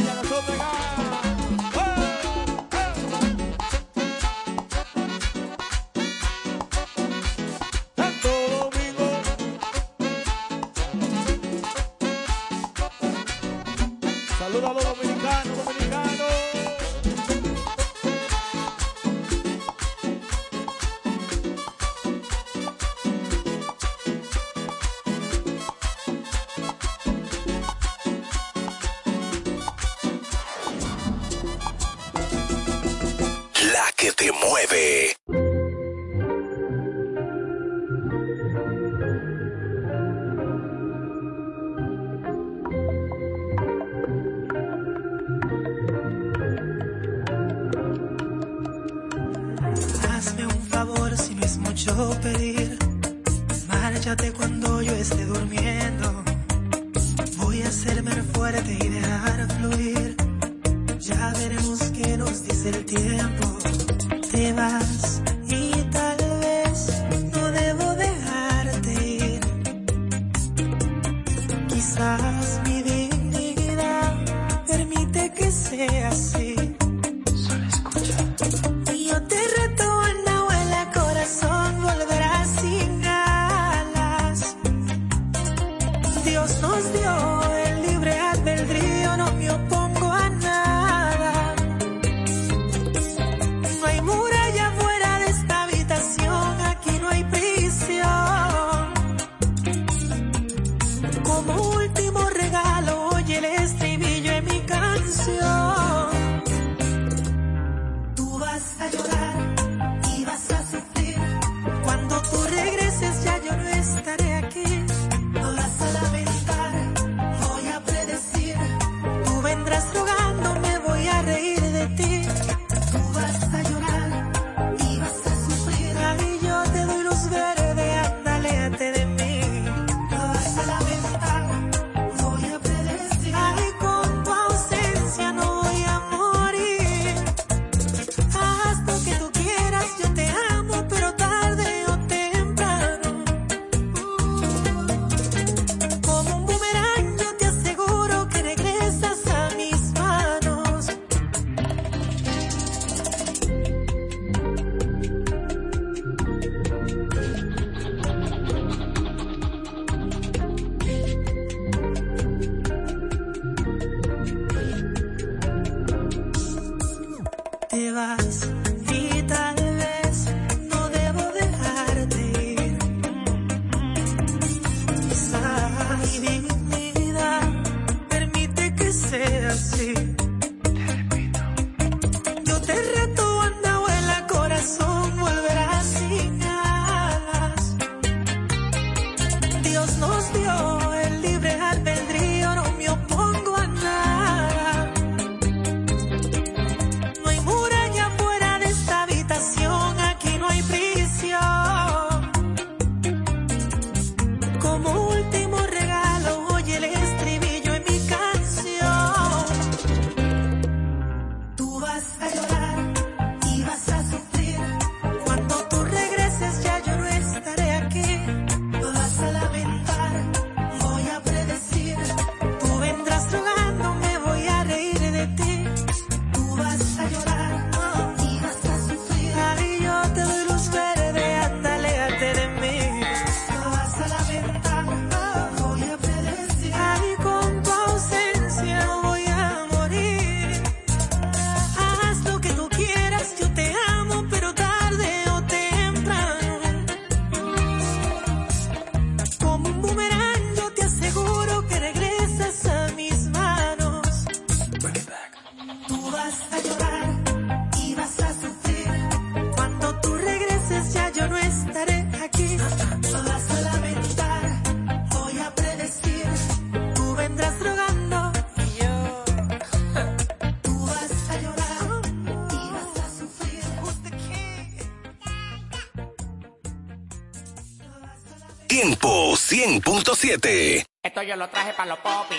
100.7. 279.82 280.86
Esto 281.04 281.24
yo 281.24 281.36
lo 281.36 281.50
traje 281.50 281.74
para 281.74 281.90
los 281.90 282.00
popis. 282.00 282.38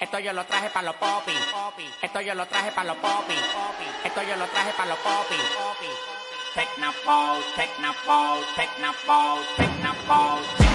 Esto 0.00 0.18
yo 0.18 0.32
lo 0.32 0.44
traje 0.44 0.68
para 0.70 0.86
los 0.86 0.96
popis. 0.96 1.34
Esto 2.02 2.20
yo 2.20 2.34
lo 2.34 2.46
traje 2.46 2.70
para 2.72 2.88
los 2.88 2.96
popis. 2.98 3.38
Esto 4.04 4.22
yo 4.22 4.36
lo 4.36 4.46
traje 4.46 4.72
para 4.72 4.90
los 4.90 4.98
popis. 4.98 5.38
Technopole, 6.54 7.44
technopole, 7.56 8.44
technopole, 8.56 9.46
technopole, 9.56 10.46
technopole. 10.56 10.65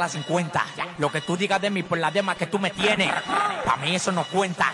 Con 0.00 0.06
el 0.06 0.06
dólar 0.06 0.06
a 0.06 0.06
las 0.06 0.12
50. 0.12 0.64
Lo 0.98 1.12
que 1.12 1.20
tú 1.20 1.36
digas 1.36 1.60
de 1.60 1.68
mí 1.68 1.82
por 1.82 1.98
las 1.98 2.12
demás 2.12 2.36
que 2.36 2.46
tú 2.46 2.58
me 2.58 2.70
tienes. 2.70 3.12
Pa' 3.64 3.76
mí 3.76 3.94
eso 3.94 4.10
no 4.10 4.24
cuenta. 4.24 4.72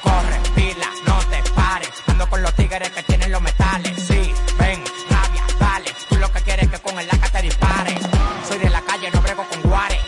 Corre, 0.00 0.40
pila, 0.54 0.86
no 1.06 1.18
te 1.24 1.50
pares. 1.50 1.90
Ando 2.06 2.28
con 2.30 2.40
los 2.40 2.54
tigres 2.54 2.88
que 2.90 3.02
tienen 3.02 3.32
los 3.32 3.42
metales. 3.42 3.92
Sí, 3.96 4.32
ven, 4.58 4.82
rabia, 5.10 5.44
dale. 5.58 5.92
Tú 6.08 6.16
lo 6.16 6.32
que 6.32 6.40
quieres 6.42 6.66
es 6.66 6.70
que 6.70 6.78
con 6.78 6.98
el 6.98 7.06
laca 7.06 7.28
te 7.30 7.42
dispare. 7.42 7.98
Soy 8.46 8.58
de 8.58 8.70
la 8.70 8.80
calle, 8.82 9.10
no 9.12 9.20
brego 9.20 9.44
con 9.44 9.62
guares. 9.62 10.00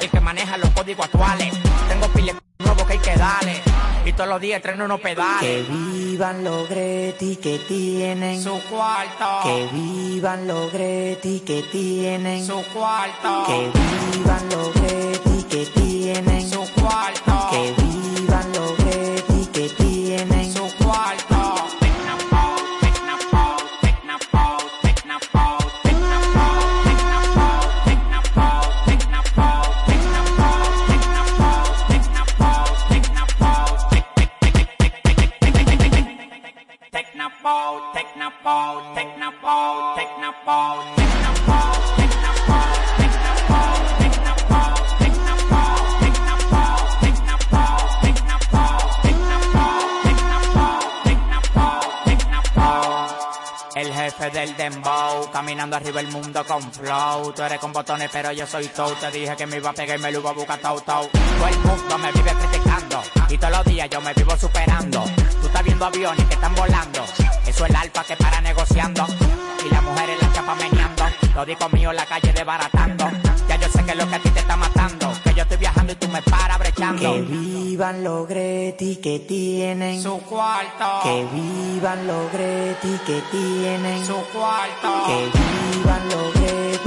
El 0.00 0.10
que 0.10 0.20
maneja 0.20 0.56
los 0.58 0.70
códigos 0.70 1.06
actuales. 1.06 1.54
Tengo 1.88 2.08
pile 2.08 2.34
nuevo 2.58 2.86
que 2.86 2.94
hay 2.94 2.98
que 2.98 3.16
darle. 3.16 3.62
Y 4.04 4.12
todos 4.12 4.28
los 4.28 4.40
días 4.40 4.56
estreno 4.56 4.84
unos 4.84 5.00
pedales. 5.00 5.68
Que 6.18 6.24
vivan 6.24 6.42
los 6.42 6.68
Greti 6.68 7.36
que 7.36 7.60
tienen 7.60 8.42
su 8.42 8.60
cuarto. 8.68 9.24
Que 9.44 9.68
vivan 9.72 10.48
los 10.48 10.72
Greti 10.72 11.38
que 11.38 11.62
tienen 11.62 12.44
su 12.44 12.60
cuarto. 12.74 13.44
Que 13.46 13.70
vivan 14.18 14.48
los 14.50 14.74
Greti 14.74 15.44
que 15.44 15.64
tienen 15.66 16.50
su 16.50 16.66
cuarto. 16.74 17.48
Que 17.52 17.72
vivan 17.80 17.97
Tú 57.34 57.42
eres 57.42 57.58
con 57.58 57.72
botones, 57.72 58.08
pero 58.12 58.32
yo 58.32 58.46
soy 58.46 58.66
toe. 58.68 58.94
Te 58.96 59.10
dije 59.10 59.36
que 59.36 59.46
me 59.46 59.58
iba 59.58 59.70
a 59.70 59.72
pegar 59.72 59.98
y 59.98 60.02
me 60.02 60.10
lo 60.10 60.20
iba 60.20 60.30
a 60.30 60.32
buscar 60.32 60.58
tau 60.58 60.80
tau. 60.80 61.08
Todo 61.08 61.48
el 61.48 61.58
mundo 61.60 61.98
me 61.98 62.12
vive 62.12 62.32
criticando 62.32 63.02
y 63.28 63.38
todos 63.38 63.56
los 63.58 63.64
días 63.66 63.88
yo 63.90 64.00
me 64.00 64.12
vivo 64.14 64.36
superando. 64.36 65.04
Tú 65.40 65.46
estás 65.46 65.64
viendo 65.64 65.86
aviones 65.86 66.24
que 66.26 66.34
están 66.34 66.54
volando. 66.54 67.04
Eso 67.46 67.64
es 67.64 67.70
el 67.70 67.76
alfa 67.76 68.04
que 68.04 68.16
para 68.16 68.40
negociando. 68.40 69.06
Y 69.64 69.72
las 69.72 69.82
mujeres 69.82 70.22
la 70.22 70.32
chapa 70.32 70.54
meneando. 70.56 71.04
Los 71.34 71.46
discos 71.46 71.72
míos 71.72 71.94
la 71.94 72.06
calle 72.06 72.32
desbaratando. 72.32 73.37
Yo 73.60 73.68
sé 73.68 73.84
que 73.84 73.94
lo 73.94 74.08
que 74.08 74.14
a 74.14 74.18
ti 74.20 74.30
te 74.30 74.40
está 74.40 74.56
matando. 74.56 75.12
Que 75.24 75.34
yo 75.34 75.42
estoy 75.42 75.56
viajando 75.58 75.92
y 75.92 75.96
tú 75.96 76.08
me 76.08 76.22
paras 76.22 76.58
brechando. 76.58 77.14
Que 77.14 77.20
vivan 77.22 78.04
los 78.04 78.28
Greti 78.28 78.96
que 78.96 79.18
tienen 79.20 80.02
su 80.02 80.18
cuarto. 80.20 81.00
Que 81.02 81.26
vivan 81.32 82.06
los 82.06 82.32
Greti 82.32 82.98
que 83.06 83.20
tienen 83.30 84.06
su 84.06 84.16
cuarto. 84.32 85.06
Que 85.06 85.30
vivan 85.74 86.08
los 86.08 86.34
Greti 86.34 86.77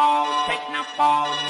ball, 0.00 0.46
take. 0.48 1.49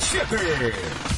100.7. 0.00 1.17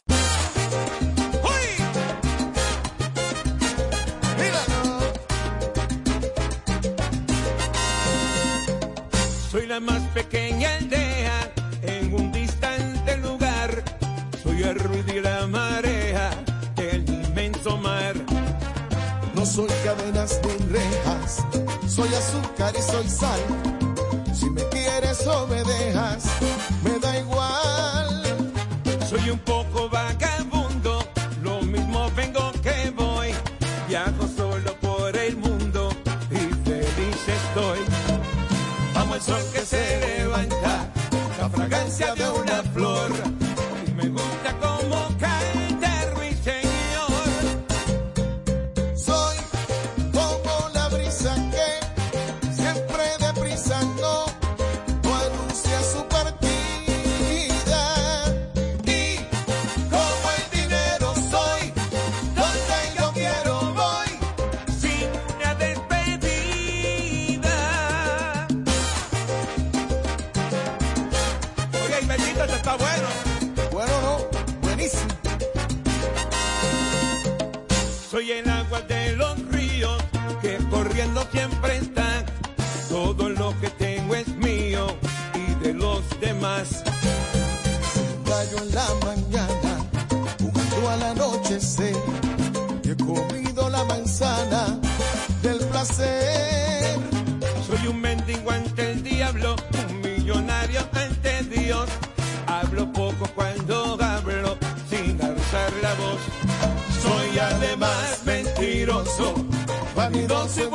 Vanidoso 110.01 110.70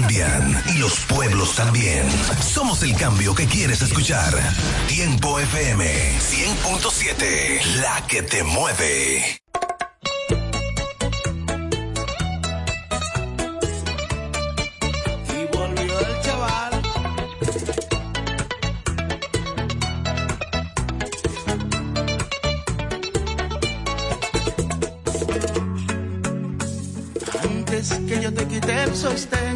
y 0.00 0.78
los 0.78 1.00
pueblos 1.00 1.56
también. 1.56 2.06
Somos 2.40 2.82
el 2.84 2.94
cambio 2.94 3.34
que 3.34 3.46
quieres 3.46 3.82
escuchar. 3.82 4.32
Tiempo 4.86 5.40
FM 5.40 5.84
100.7, 6.20 7.64
la 7.80 8.06
que 8.06 8.22
te 8.22 8.44
mueve. 8.44 9.40
Antes 27.42 27.92
que 28.06 28.22
yo 28.22 28.32
te 28.32 28.46
quité 28.46 28.82
el 28.84 28.94
sostén 28.94 29.47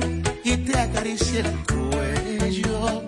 acaricie 1.13 1.41
el 1.41 1.53
cuello. 1.67 3.03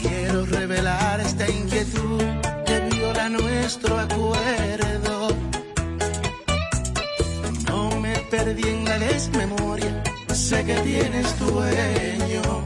Quiero 0.00 0.46
revelar 0.46 1.20
esta 1.20 1.48
inquietud 1.48 2.22
que 2.64 2.80
viola 2.90 3.28
nuestro 3.28 3.98
acuerdo. 3.98 5.28
No 7.66 8.00
me 8.00 8.18
perdí 8.30 8.68
en 8.68 8.84
la 8.84 8.98
desmemoria, 8.98 10.02
sé 10.32 10.64
que 10.64 10.74
tienes 10.80 11.38
dueño. 11.38 12.64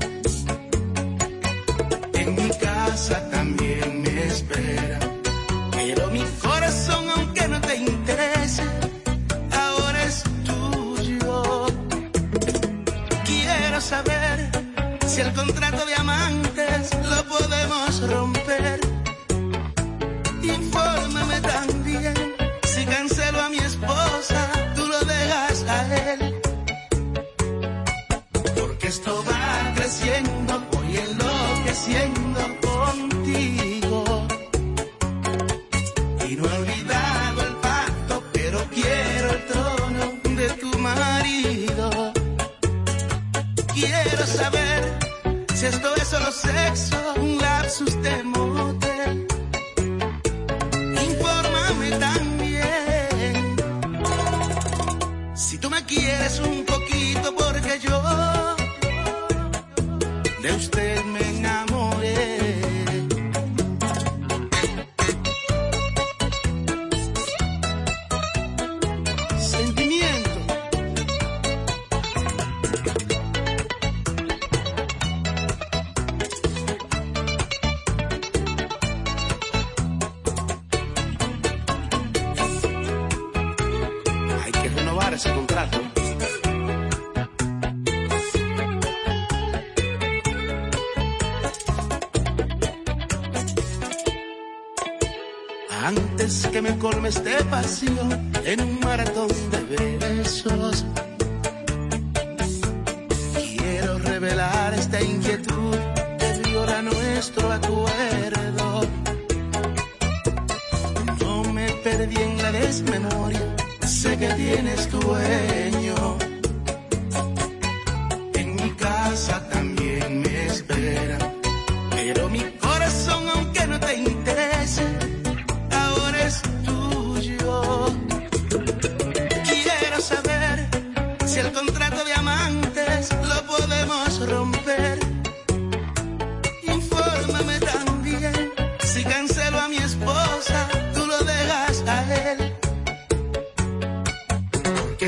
Me 96.63 96.79
colmes 96.79 97.23
de 97.25 97.35
pasión 97.51 98.31
en 98.45 98.61
un 98.61 98.79
maratón 98.81 99.12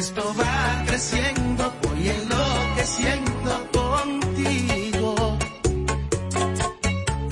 esto 0.05 0.35
va 0.39 0.85
creciendo, 0.87 1.73
voy 1.83 2.09
enloqueciendo 2.11 3.53
contigo. 3.73 5.39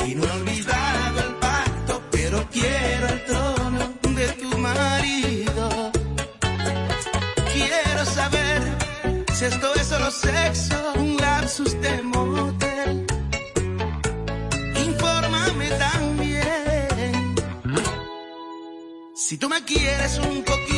Y 0.07 0.15
no 0.15 0.25
he 0.25 0.31
olvidado 0.41 1.19
el 1.27 1.35
pacto, 1.35 2.03
pero 2.11 2.37
quiero 2.51 3.09
el 3.15 3.25
trono 3.27 3.81
de 4.19 4.27
tu 4.41 4.51
marido. 4.57 5.93
Quiero 7.53 8.03
saber 8.07 8.61
si 9.35 9.45
esto 9.45 9.75
es 9.75 9.87
solo 9.87 10.11
sexo, 10.11 10.77
un 10.97 11.17
lapsus 11.19 11.73
de 11.79 12.03
motel. 12.03 13.07
Infórmame 14.87 15.69
también. 15.87 17.35
Si 19.15 19.37
tú 19.37 19.47
me 19.51 19.63
quieres 19.63 20.19
un 20.19 20.43
poquito, 20.43 20.72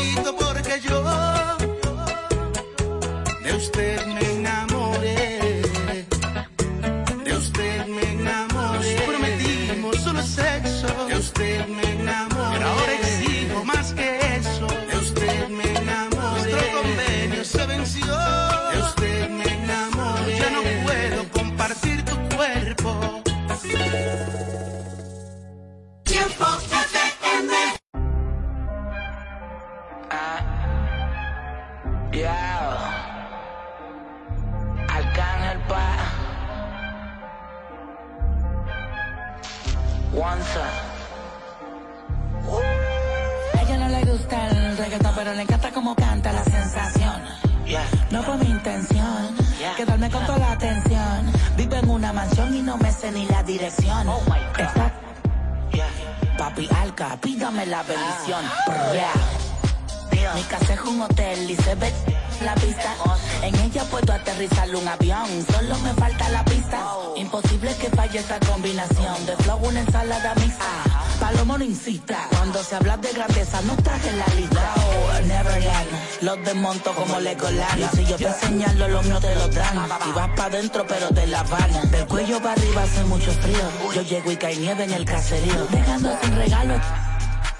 Y 80.55 80.57
vas 80.57 80.71
pa' 80.71 80.85
dentro, 80.85 80.87
pero 80.87 81.09
te 81.09 81.27
la 81.27 81.43
van. 81.45 81.91
Del 81.91 82.07
cuello 82.07 82.39
para 82.41 82.53
arriba 82.53 82.83
hace 82.83 83.05
mucho 83.05 83.31
frío. 83.33 83.93
Yo 83.95 84.03
llego 84.03 84.31
y 84.31 84.37
cae 84.37 84.57
nieve 84.57 84.85
en 84.85 84.93
el 84.93 85.05
caserío. 85.05 85.67
Dejando 85.71 86.17
sin 86.23 86.37
regalo 86.37 86.75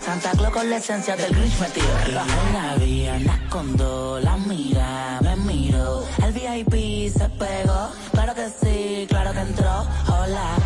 Santa 0.01 0.31
Claus 0.33 0.53
con 0.53 0.71
la 0.71 0.77
esencia 0.77 1.17
del 1.17 1.35
Grinch 1.35 1.59
metido. 1.59 1.87
En 2.07 2.15
la 2.15 3.15
anda 3.15 3.41
con 3.49 3.77
dos, 3.77 4.23
la 4.23 4.37
mira, 4.37 5.19
me 5.23 5.37
miro. 5.37 6.05
El 6.23 6.33
VIP 6.33 7.13
se 7.13 7.29
pegó, 7.31 7.91
claro 8.13 8.35
que 8.35 8.49
sí, 8.49 9.07
claro 9.09 9.33
que 9.33 9.41
entró. 9.41 9.87
Hola, 10.09 10.57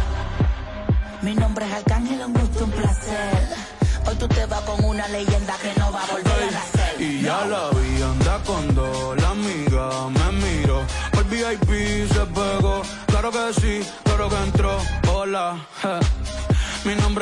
mi 1.23 1.35
nombre 1.35 1.67
es 1.67 1.73
Arcángel, 1.73 2.21
un 2.27 2.33
gusto, 2.35 2.65
un 2.65 2.71
placer. 2.73 3.57
Hoy 4.07 4.17
tú 4.17 4.29
te 4.29 4.47
vas 4.47 4.61
con 4.63 4.85
una 4.85 5.07
leyenda 5.09 5.55
que 5.63 5.78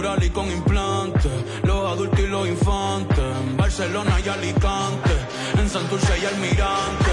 y 0.00 0.30
con 0.30 0.50
implantes. 0.50 1.30
Los 1.62 1.92
adultos 1.92 2.20
y 2.20 2.26
los 2.26 2.48
infantes. 2.48 3.18
En 3.18 3.56
Barcelona 3.56 4.18
y 4.24 4.28
Alicante. 4.28 5.10
En 5.58 5.68
Santurce 5.68 6.18
y 6.20 6.24
Almirante. 6.24 7.10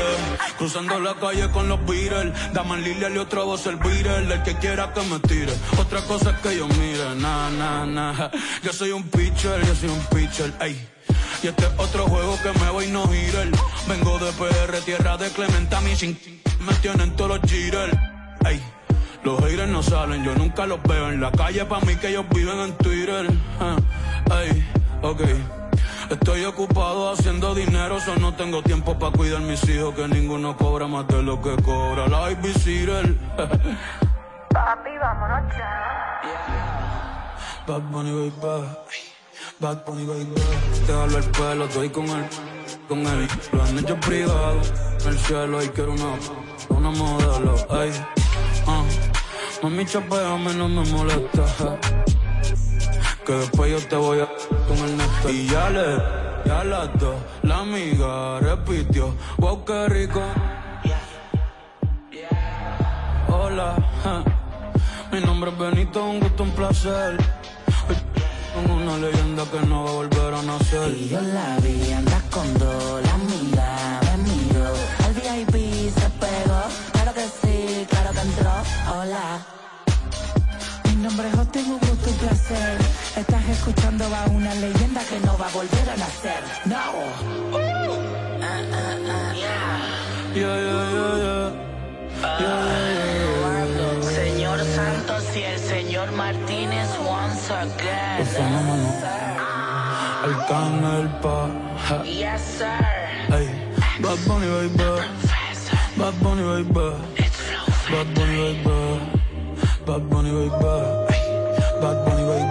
Cruzando 0.58 0.98
la 1.00 1.14
calle 1.16 1.52
con 1.52 1.68
los 1.68 1.86
Beatles. 1.86 2.34
Daman 2.54 2.82
Lilia 2.82 3.10
y 3.10 3.18
otra 3.18 3.44
voz 3.44 3.68
el 3.68 3.76
Beatle. 3.76 4.34
El 4.34 4.44
que 4.44 4.56
quiera 4.56 4.94
que 4.94 5.02
me 5.02 5.20
tire. 5.20 5.54
Otra 5.78 6.02
cosa 6.04 6.32
es 6.32 6.38
que 6.38 6.58
yo 6.58 6.68
mire. 6.80 7.16
Na, 7.18 7.50
na, 7.50 7.86
na. 7.86 8.32
Yo 8.64 8.72
soy 8.72 8.92
un 8.92 9.04
pitcher, 9.04 9.60
yo 9.66 9.76
soy 9.76 9.90
un 9.90 10.06
pitcher. 10.06 10.54
Ey. 10.62 10.88
Y 11.44 11.48
este 11.48 11.66
es 11.66 11.72
otro 11.78 12.06
juego 12.08 12.40
que 12.42 12.58
me 12.58 12.70
voy 12.70 12.88
no 12.88 13.06
girar. 13.10 13.50
Vengo 13.90 14.18
de 14.18 14.32
PR, 14.32 14.78
tierra 14.86 15.18
de 15.18 15.30
Clementa, 15.30 15.82
mi 15.82 15.94
sin. 15.96 16.18
Me 16.66 16.74
tienen 16.76 17.16
todos 17.18 17.42
los 17.42 17.52
jitters. 17.52 17.94
Ey. 18.46 18.77
Los 19.24 19.40
haters 19.42 19.70
no 19.70 19.84
salen, 19.84 20.24
yo 20.24 20.34
nunca 20.36 20.66
los 20.66 20.82
veo 20.84 21.10
en 21.10 21.22
la 21.22 21.32
calle, 21.32 21.66
pa' 21.66 21.80
mí 21.82 21.96
que 21.96 22.10
ellos 22.10 22.26
viven 22.30 22.60
en 22.60 22.78
Twitter. 22.78 23.28
Ey, 24.32 24.66
ok. 25.02 25.22
Estoy 26.10 26.46
ocupado 26.46 27.12
haciendo 27.12 27.54
dinero, 27.54 28.00
so 28.00 28.16
no 28.16 28.34
tengo 28.34 28.62
tiempo 28.62 28.98
para 28.98 29.12
cuidar 29.12 29.42
mis 29.42 29.68
hijos, 29.68 29.94
que 29.94 30.08
ninguno 30.08 30.56
cobra 30.56 30.88
más 30.88 31.06
de 31.08 31.22
lo 31.22 31.42
que 31.42 31.56
cobra 31.62 32.08
la 32.08 32.20
babysitter. 32.20 33.16
Papi, 34.50 34.98
vámonos 35.02 35.54
ya. 35.56 36.22
Bad 37.68 37.82
Bunny, 37.92 38.12
baby. 38.12 38.34
Bad 39.60 39.86
Bunny, 39.86 40.06
baby. 40.06 40.34
Déjalo 40.88 41.18
el 41.18 41.24
pelo, 41.32 41.66
estoy 41.66 41.90
con 41.90 42.06
él, 42.06 42.26
con 42.88 43.06
él. 43.06 43.28
Lo 43.52 43.64
han 43.64 43.78
hecho 43.78 44.00
privado, 44.00 44.62
en 45.02 45.08
el 45.08 45.20
cielo 45.20 45.62
y 45.62 45.68
quiero 45.70 45.92
una, 45.92 46.14
una 46.70 46.90
modelo, 46.92 47.56
ey. 47.82 47.92
Ah, 48.66 48.84
mami, 49.64 49.86
chapeame, 49.86 50.54
no 50.54 50.68
me 50.68 50.84
molesta. 50.92 51.78
Que 53.26 53.34
después 53.34 53.72
yo 53.72 53.88
te 53.88 53.96
voy 53.96 54.20
a 54.20 54.28
con 54.68 54.78
el 54.78 54.98
neto. 54.98 55.30
Y 55.30 55.48
ya 55.48 55.70
le, 55.70 55.98
ya 56.46 56.64
las 56.64 57.00
dos, 57.00 57.16
la 57.44 57.60
amiga 57.60 58.40
repitió, 58.40 59.14
wow, 59.38 59.66
qué 59.66 59.90
rico. 59.90 60.22
Hola, 63.28 63.76
mi 65.12 65.20
nombre 65.22 65.52
es 65.52 65.58
Benito, 65.58 66.06
un 66.06 66.20
gusto, 66.20 66.44
un 66.44 66.52
placer. 66.52 67.18
Con 68.56 68.72
una 68.72 68.98
leyenda 68.98 69.44
que 69.52 69.60
no 69.68 69.84
va 69.84 69.90
a 69.90 69.94
volver 69.94 70.34
a 70.34 70.42
nacer. 70.42 70.92
Y 70.92 71.10
yo 71.10 71.22
la 71.22 71.58
vi, 71.60 71.92
anda 71.94 72.22
con 72.32 72.54
dos, 72.58 73.04
la 73.04 73.14
amiga 73.14 74.07
claro 77.88 78.12
que 78.12 78.22
entró. 78.22 78.52
Hola. 78.94 79.40
Mi 80.86 80.96
nombre 81.04 81.28
es 81.30 81.36
Justin, 81.36 81.72
un 81.72 81.80
gusto, 81.80 82.10
un 82.10 82.16
placer. 82.18 82.78
Estás 83.16 83.50
escuchando 83.50 84.06
a 84.06 84.26
una 84.26 84.54
leyenda 84.56 85.02
que 85.04 85.20
no 85.20 85.38
va 85.38 85.48
a 85.48 85.52
volver 85.52 85.90
a 85.90 85.98
nacer. 85.98 86.44
No. 86.66 86.76
Ah, 88.42 88.62
ah, 88.74 88.96
ah. 89.10 89.34
Yeah, 90.34 90.56
yeah, 90.58 90.92
yeah, 90.92 91.18
yeah. 91.18 91.68
Yeah, 92.22 92.40
yeah, 92.40 92.98
yeah, 92.98 93.74
yeah. 93.76 94.02
Señor 94.02 94.60
Santos 94.76 95.24
y 95.36 95.44
el 95.44 95.60
señor 95.60 96.12
Martínez 96.12 96.88
once 97.00 97.54
again. 97.54 98.20
El 98.20 98.26
fenómeno. 98.26 98.94
El 100.26 100.36
can, 100.48 100.84
el 100.84 101.10
pa. 101.22 101.50
Yes, 102.04 102.42
sir. 102.58 102.68
Ey, 103.30 103.48
Bad 104.00 104.18
Bunny, 104.28 104.48
baby. 104.48 105.02
Bad 105.96 106.14
Bunny, 106.22 106.44
baby. 106.44 107.17
Bad 107.90 108.14
Bunny, 108.16 108.36
baby. 108.36 108.68
Bad 109.86 110.10
Bunny. 110.10 110.30
Ey, 110.30 110.50
Bad 111.80 111.98
Bunny. 112.04 112.24
Ey, 112.36 112.44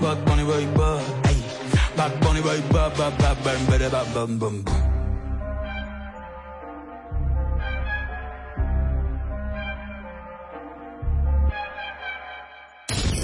Bad 0.00 0.18
Bunny. 0.26 0.42
Ey, 0.52 0.66
Bad 1.96 2.20
Bunny. 2.20 2.40
Bad, 2.42 2.62
bad, 2.70 2.92
bad, 2.98 3.18
bad, 3.18 3.42
bad, 3.42 3.90
bad, 3.90 4.14
bad, 4.14 4.38
bad. 4.38 4.82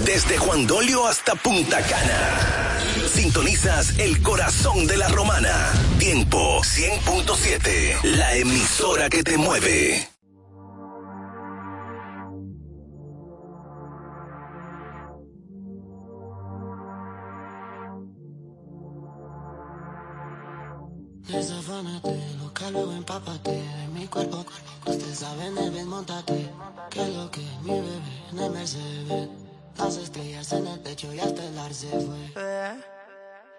Desde 0.05 0.37
Juan 0.39 0.65
Dolio 0.65 1.05
hasta 1.05 1.35
Punta 1.35 1.81
Cana. 1.81 2.79
Sintonizas 3.13 3.99
el 3.99 4.23
corazón 4.23 4.87
de 4.87 4.97
la 4.97 5.07
romana. 5.09 5.71
Tiempo 5.99 6.61
100.7. 6.63 8.01
La 8.17 8.33
emisora 8.33 9.07
que 9.07 9.21
te 9.21 9.37
mueve. 9.37 10.18
Desafánate, 21.79 22.35
loca, 22.43 22.71
luego 22.71 22.91
empápate 22.91 23.51
de 23.51 23.87
mi 23.93 24.05
cuerpo. 24.07 24.45
Usted 24.85 25.13
sabe, 25.13 25.45
en 25.47 25.57
el 25.57 25.85
montate. 25.85 26.51
Que 26.89 27.07
lo 27.07 27.31
que 27.31 27.41
mi 27.61 27.71
bebé 27.71 28.01
en 28.31 28.39
el 28.39 28.51
Mercedes. 28.51 29.29
Las 29.77 29.95
estrellas 29.95 30.51
en 30.51 30.67
el 30.67 30.83
techo 30.83 31.13
y 31.13 31.21
hasta 31.21 31.41
el 31.41 31.57
ar 31.57 31.73
se 31.73 31.87
fue. 31.87 32.33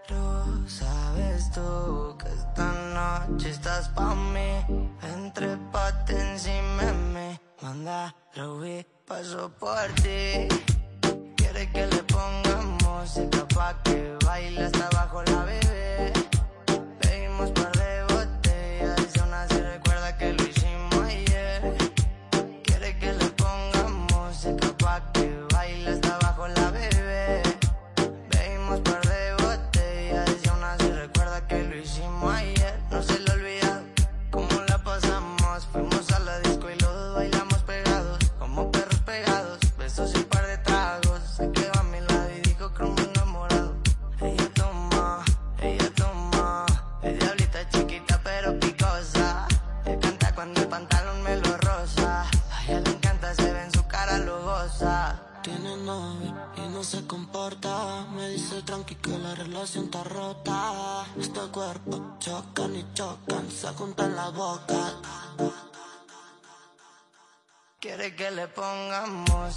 Pero 0.07 0.69
sabes 0.69 1.51
tú 1.53 2.19
que 2.19 2.29
esta 2.29 3.27
noche 3.27 3.49
estás 3.49 3.89
pa' 3.89 4.15
mí. 4.15 4.67
Entre 5.15 5.57
pate 5.73 6.21
encima 6.21 6.93
mí. 6.93 7.41
Manda, 7.63 8.15
Ruby, 8.37 8.87
paso 9.07 9.51
por 9.59 9.87
ti. 10.03 10.50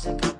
Música 0.06 0.33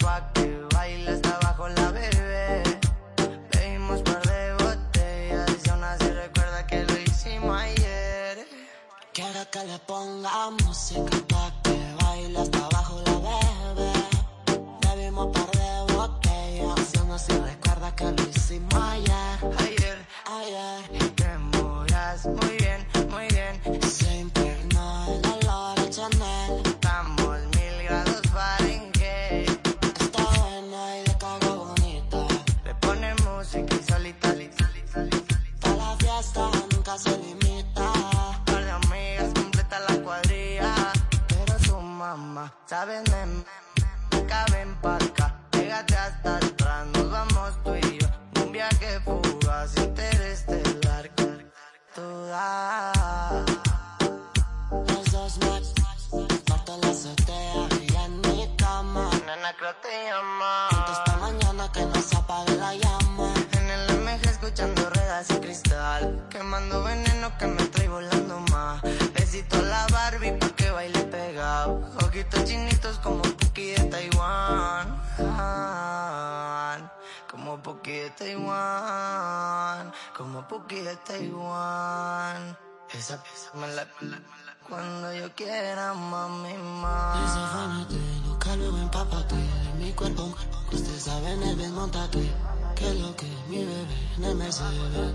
Cuando 85.36 85.46
yo 85.46 85.52
quiera, 85.52 85.94
mami, 85.94 86.54
más. 86.82 87.22
Desafánate, 87.22 87.96
loca, 88.28 88.56
luego 88.56 88.78
empápate 88.78 89.36
de 89.36 89.74
mi 89.80 89.92
cuerpo. 89.94 90.34
Usted 90.72 91.00
sabe 91.00 91.32
en 91.32 91.44
el 91.44 91.58
desmontate. 91.58 92.32
Que 92.76 92.94
lo 92.96 93.16
que 93.16 93.28
mi 93.48 93.60
bebé 93.60 93.98
en 94.18 94.24
el 94.24 94.36
Mercedes. 94.36 95.14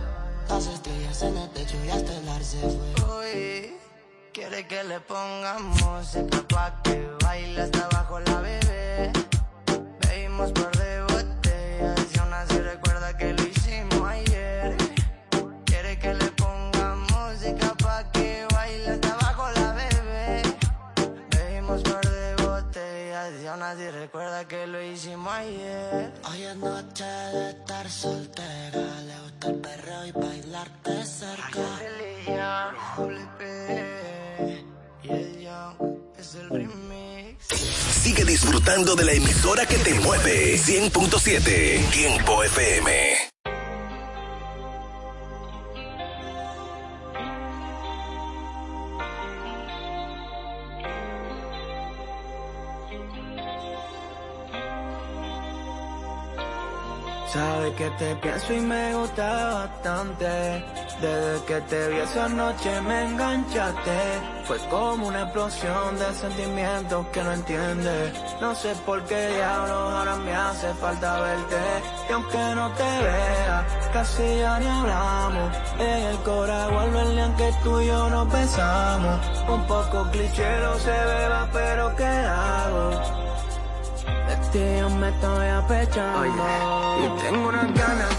Las 0.48 0.66
estrellas 0.66 1.22
en 1.22 1.36
el 1.36 1.50
techo 1.50 1.76
y 1.84 1.90
hasta 1.90 2.16
el 2.16 2.28
ar 2.28 2.42
se 2.42 2.58
fue. 2.58 2.94
Uy, 3.20 3.76
quiere 4.32 4.66
que 4.66 4.84
le 4.84 5.00
ponga 5.00 5.58
música 5.58 6.42
pa' 6.48 6.82
que 6.82 7.10
baile 7.22 7.62
hasta 7.62 7.84
abajo 7.84 8.20
la 8.20 8.40
bebé. 8.40 9.12
Bebimos 10.00 10.52
par 10.52 10.88
así 23.70 23.90
recuerda 23.90 24.48
que 24.48 24.66
lo 24.66 24.82
hicimos 24.82 25.32
ayer. 25.32 26.12
Hoy 26.30 26.42
es 26.42 26.56
noche 26.56 27.04
de 27.04 27.50
estar 27.50 27.90
soltera. 27.90 29.00
Le 29.06 29.20
gusta 29.20 29.48
el 29.48 29.54
perreo 29.56 30.06
y 30.06 30.12
bailarte 30.12 31.04
cerca. 31.04 31.60
Sigue 38.02 38.24
disfrutando 38.24 38.96
de 38.96 39.04
la 39.04 39.12
emisora 39.12 39.66
que 39.66 39.76
te 39.78 39.94
mueve. 39.94 40.56
100.7 40.56 41.90
Tiempo 41.90 42.42
FM. 42.44 43.17
Que 57.78 57.90
te 57.90 58.16
pienso 58.16 58.52
y 58.52 58.60
me 58.60 58.92
gusta 58.96 59.55
bastante. 59.55 60.26
Desde 61.00 61.44
que 61.46 61.60
te 61.70 61.88
vi 61.90 61.98
esa 61.98 62.28
noche 62.28 62.80
me 62.80 63.05
enganchaste. 63.05 63.98
Fue 64.46 64.59
como 64.68 65.06
una 65.06 65.22
explosión 65.22 65.96
de 65.96 66.12
sentimientos 66.12 67.06
que 67.12 67.22
no 67.22 67.32
entiendes. 67.32 68.12
No 68.40 68.52
sé 68.56 68.74
por 68.84 69.05
qué 69.05 69.28
diablos 69.28 69.94
ahora 69.94 70.16
me 70.16 70.34
hace 70.34 70.74
falta 70.74 71.20
verte. 71.20 71.62
Y 72.09 72.12
aunque 72.12 72.44
no 72.56 72.68
te 72.72 72.90
vea, 73.06 73.66
casi 73.92 74.38
ya 74.40 74.59
ni 74.59 74.66
hablamos. 74.66 75.56
En 75.78 76.02
el 76.10 76.18
corazón 76.18 76.74
vuelve 76.74 77.02
el 77.02 77.12
día 77.12 77.34
que 77.36 77.52
tú 77.62 77.80
y 77.80 77.86
yo 77.86 78.10
nos 78.10 78.32
besamos. 78.32 79.20
Un 79.48 79.62
poco 79.68 80.10
cliché 80.10 80.50
se 80.84 80.90
beba, 80.90 81.48
pero 81.52 81.94
¿qué 81.94 82.05
hago? 82.05 83.27
Ti 84.52 84.58
yo 84.78 84.88
me 84.90 85.08
estoy 85.08 85.48
apechando. 85.48 86.26
Y 87.04 87.22
tengo 87.22 87.48
unas 87.48 87.74
ganas 87.74 88.12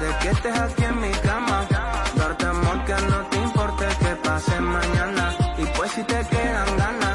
De 0.00 0.18
que 0.20 0.28
estés 0.30 0.58
aquí 0.60 0.84
en 0.84 1.00
mi 1.00 1.10
cama. 1.10 1.66
Darte 2.14 2.46
amor 2.46 2.84
que 2.84 2.94
no 3.10 3.18
te 3.30 3.36
importe 3.36 3.86
que 4.00 4.16
pase 4.16 4.60
mañana. 4.60 5.34
Y 5.58 5.64
pues 5.76 5.90
si 5.92 6.02
te 6.04 6.20
quedan 6.28 6.76
ganas 6.76 7.05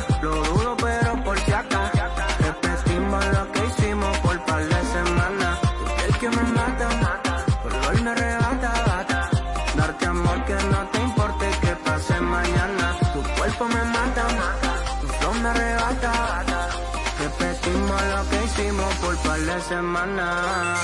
semanas. 19.72 20.80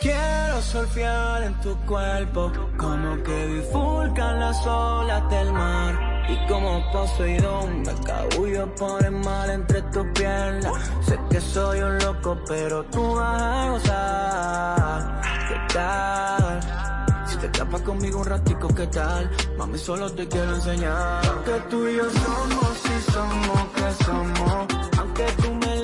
Quiero 0.00 0.60
surfear 0.60 1.42
en 1.44 1.54
tu 1.60 1.76
cuerpo, 1.86 2.52
como 2.76 3.22
que 3.22 3.46
bifurcan 3.46 4.40
las 4.40 4.66
olas 4.66 5.30
del 5.30 5.52
mar. 5.52 6.11
Y 6.28 6.46
como 6.46 6.90
Poseidón, 6.92 7.82
me 7.82 7.94
cabullo 8.04 8.74
por 8.74 9.04
el 9.04 9.12
mal 9.12 9.50
entre 9.50 9.82
tus 9.82 10.06
piernas. 10.14 10.72
Sé 11.02 11.18
que 11.30 11.40
soy 11.40 11.80
un 11.80 11.98
loco, 11.98 12.38
pero 12.46 12.84
tú 12.86 13.14
vas 13.14 13.42
a 13.42 13.68
gozar. 13.70 15.22
¿Qué 15.48 15.74
tal? 15.74 16.60
Si 17.26 17.36
te 17.38 17.46
escapas 17.46 17.82
conmigo 17.82 18.20
un 18.20 18.26
ratico, 18.26 18.68
¿qué 18.68 18.86
tal? 18.86 19.30
Mami, 19.58 19.78
solo 19.78 20.10
te 20.12 20.26
quiero 20.28 20.54
enseñar. 20.54 21.22
Que 21.44 21.60
tú 21.70 21.86
y 21.88 21.96
yo 21.96 22.10
somos, 22.10 22.78
si 22.78 23.12
somos, 23.12 23.68
que 23.74 24.04
somos. 24.04 24.66
Aunque 24.98 25.26
tú 25.42 25.54
me 25.54 25.81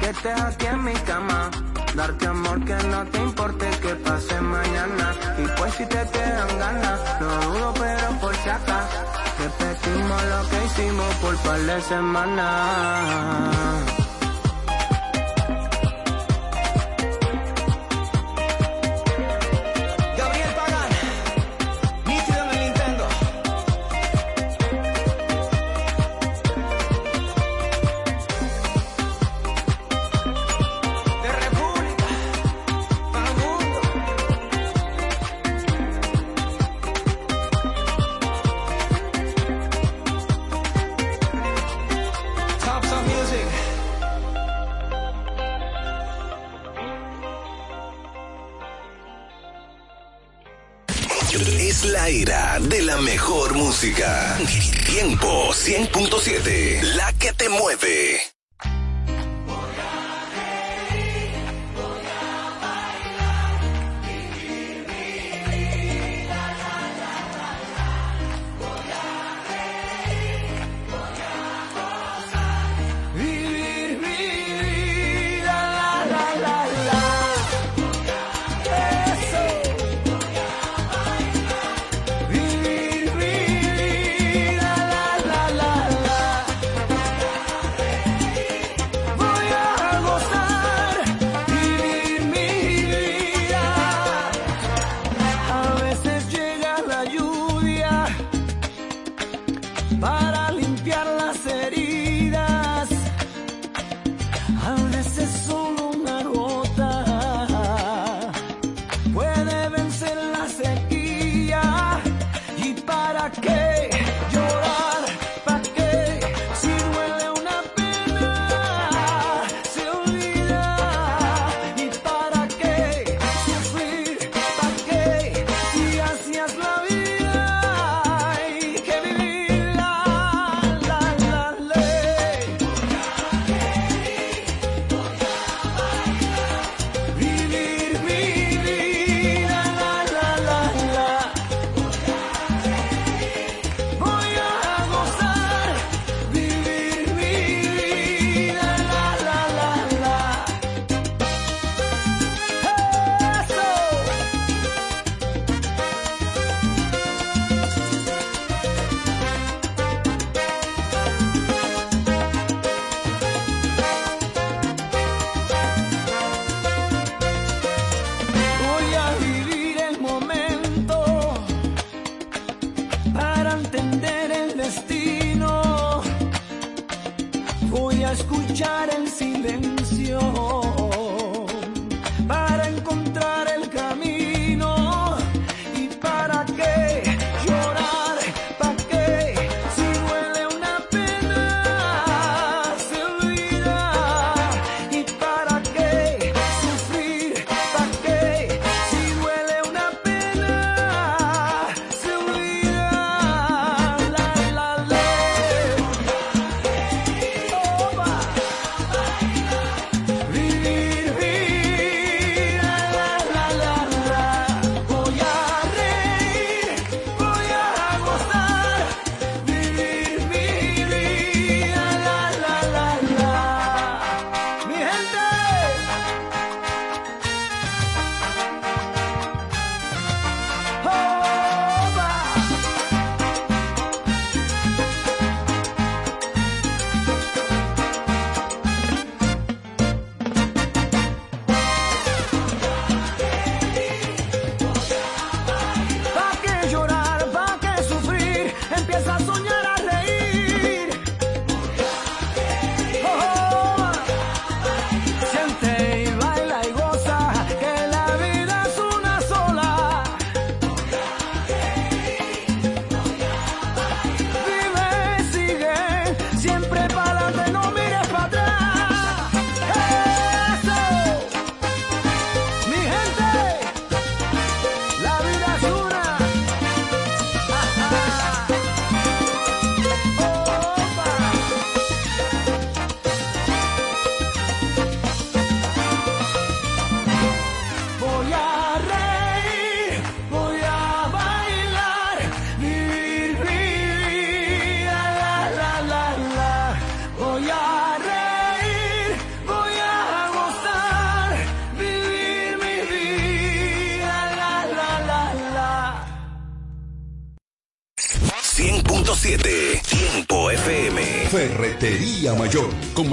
que 0.00 0.10
estés 0.10 0.40
aquí 0.40 0.66
en 0.66 0.84
mi 0.84 0.94
cama. 0.94 1.50
Darte 1.94 2.26
amor 2.26 2.64
que 2.64 2.74
no 2.74 3.04
te 3.06 3.18
importe 3.18 3.70
que 3.82 3.94
pase 3.96 4.40
mañana. 4.40 5.12
Y 5.38 5.46
pues 5.58 5.74
si 5.74 5.86
te 5.86 6.10
quedan 6.10 6.58
ganas, 6.58 7.00
lo 7.20 7.52
dudo 7.52 7.74
pero 7.74 8.20
por 8.20 8.34
si 8.36 8.48
acá. 8.48 8.88
Repetimos 9.38 10.22
lo 10.32 10.50
que 10.50 10.64
hicimos 10.66 11.14
por 11.16 11.36
par 11.38 11.60
de 11.60 11.80
semanas. 11.82 13.87
Mejor 53.00 53.54
música. 53.54 54.38
Tiempo 54.86 55.52
100.7. 55.52 56.82
La 56.94 57.12
que 57.12 57.32
te 57.32 57.48
mueve. 57.48 58.37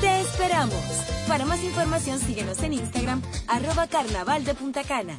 Te 0.00 0.20
esperamos. 0.22 0.74
Para 1.28 1.44
más 1.44 1.62
información 1.62 2.18
síguenos 2.18 2.62
en 2.62 2.72
Instagram, 2.72 3.22
arroba 3.46 3.86
carnaval 3.86 4.44
de 4.44 4.54
Punta 4.54 4.82
Cana. 4.82 5.18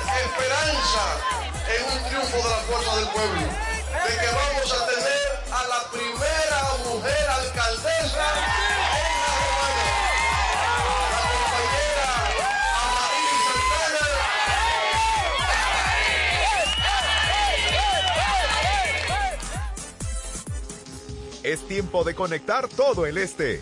esperanza 0.41 1.05
en 1.69 1.81
un 1.85 1.99
triunfo 2.09 2.37
de 2.37 2.49
la 2.49 2.61
fuerza 2.61 2.95
del 2.95 3.07
pueblo, 3.09 3.41
de 3.41 4.11
que 4.17 4.27
vamos 4.27 4.73
a 4.73 4.87
tener 4.87 5.21
a 5.51 5.67
la 5.67 5.89
primera 5.91 6.61
mujer 6.85 7.29
alcaldesa 7.29 8.27
en 8.97 9.13
la 9.21 9.31
Romana, 9.45 9.87
la 11.11 11.23
compañera 11.31 12.09
Amarillo 12.85 13.51
Es 21.43 21.67
tiempo 21.67 22.03
de 22.03 22.15
conectar 22.15 22.67
todo 22.67 23.05
el 23.05 23.17
este. 23.17 23.61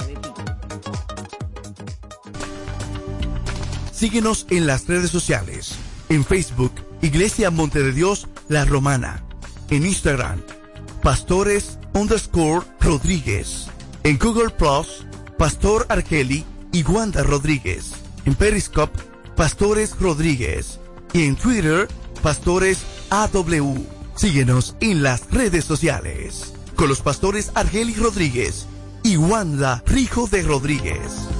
Síguenos 3.92 4.46
en 4.48 4.66
las 4.66 4.86
redes 4.86 5.10
sociales. 5.10 5.74
En 6.08 6.24
Facebook, 6.24 6.72
Iglesia 7.02 7.50
Monte 7.50 7.82
de 7.82 7.92
Dios, 7.92 8.26
La 8.48 8.64
Romana. 8.64 9.22
En 9.68 9.84
Instagram, 9.84 10.40
Pastores 11.02 11.78
underscore 11.94 12.62
Rodríguez. 12.78 13.68
En 14.04 14.18
Google 14.18 14.50
Plus, 14.50 15.06
Pastor 15.38 15.86
Argeli 15.88 16.44
y 16.72 16.82
Wanda 16.82 17.22
Rodríguez. 17.22 17.92
En 18.26 18.34
Periscope, 18.34 19.00
Pastores 19.34 19.98
Rodríguez. 19.98 20.78
Y 21.14 21.24
en 21.24 21.36
Twitter, 21.36 21.88
Pastores 22.22 22.84
AW. 23.08 23.86
Síguenos 24.14 24.76
en 24.80 25.02
las 25.02 25.30
redes 25.30 25.64
sociales. 25.64 26.52
Con 26.76 26.88
los 26.88 27.00
pastores 27.00 27.50
Argeli 27.54 27.94
Rodríguez 27.94 28.66
y 29.02 29.16
Wanda 29.16 29.82
Rijo 29.86 30.26
de 30.26 30.42
Rodríguez. 30.42 31.39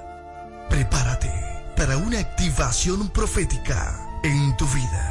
Prepárate 0.71 1.29
para 1.75 1.97
una 1.97 2.19
activación 2.19 3.09
profética 3.09 3.99
en 4.23 4.55
tu 4.55 4.65
vida. 4.67 5.10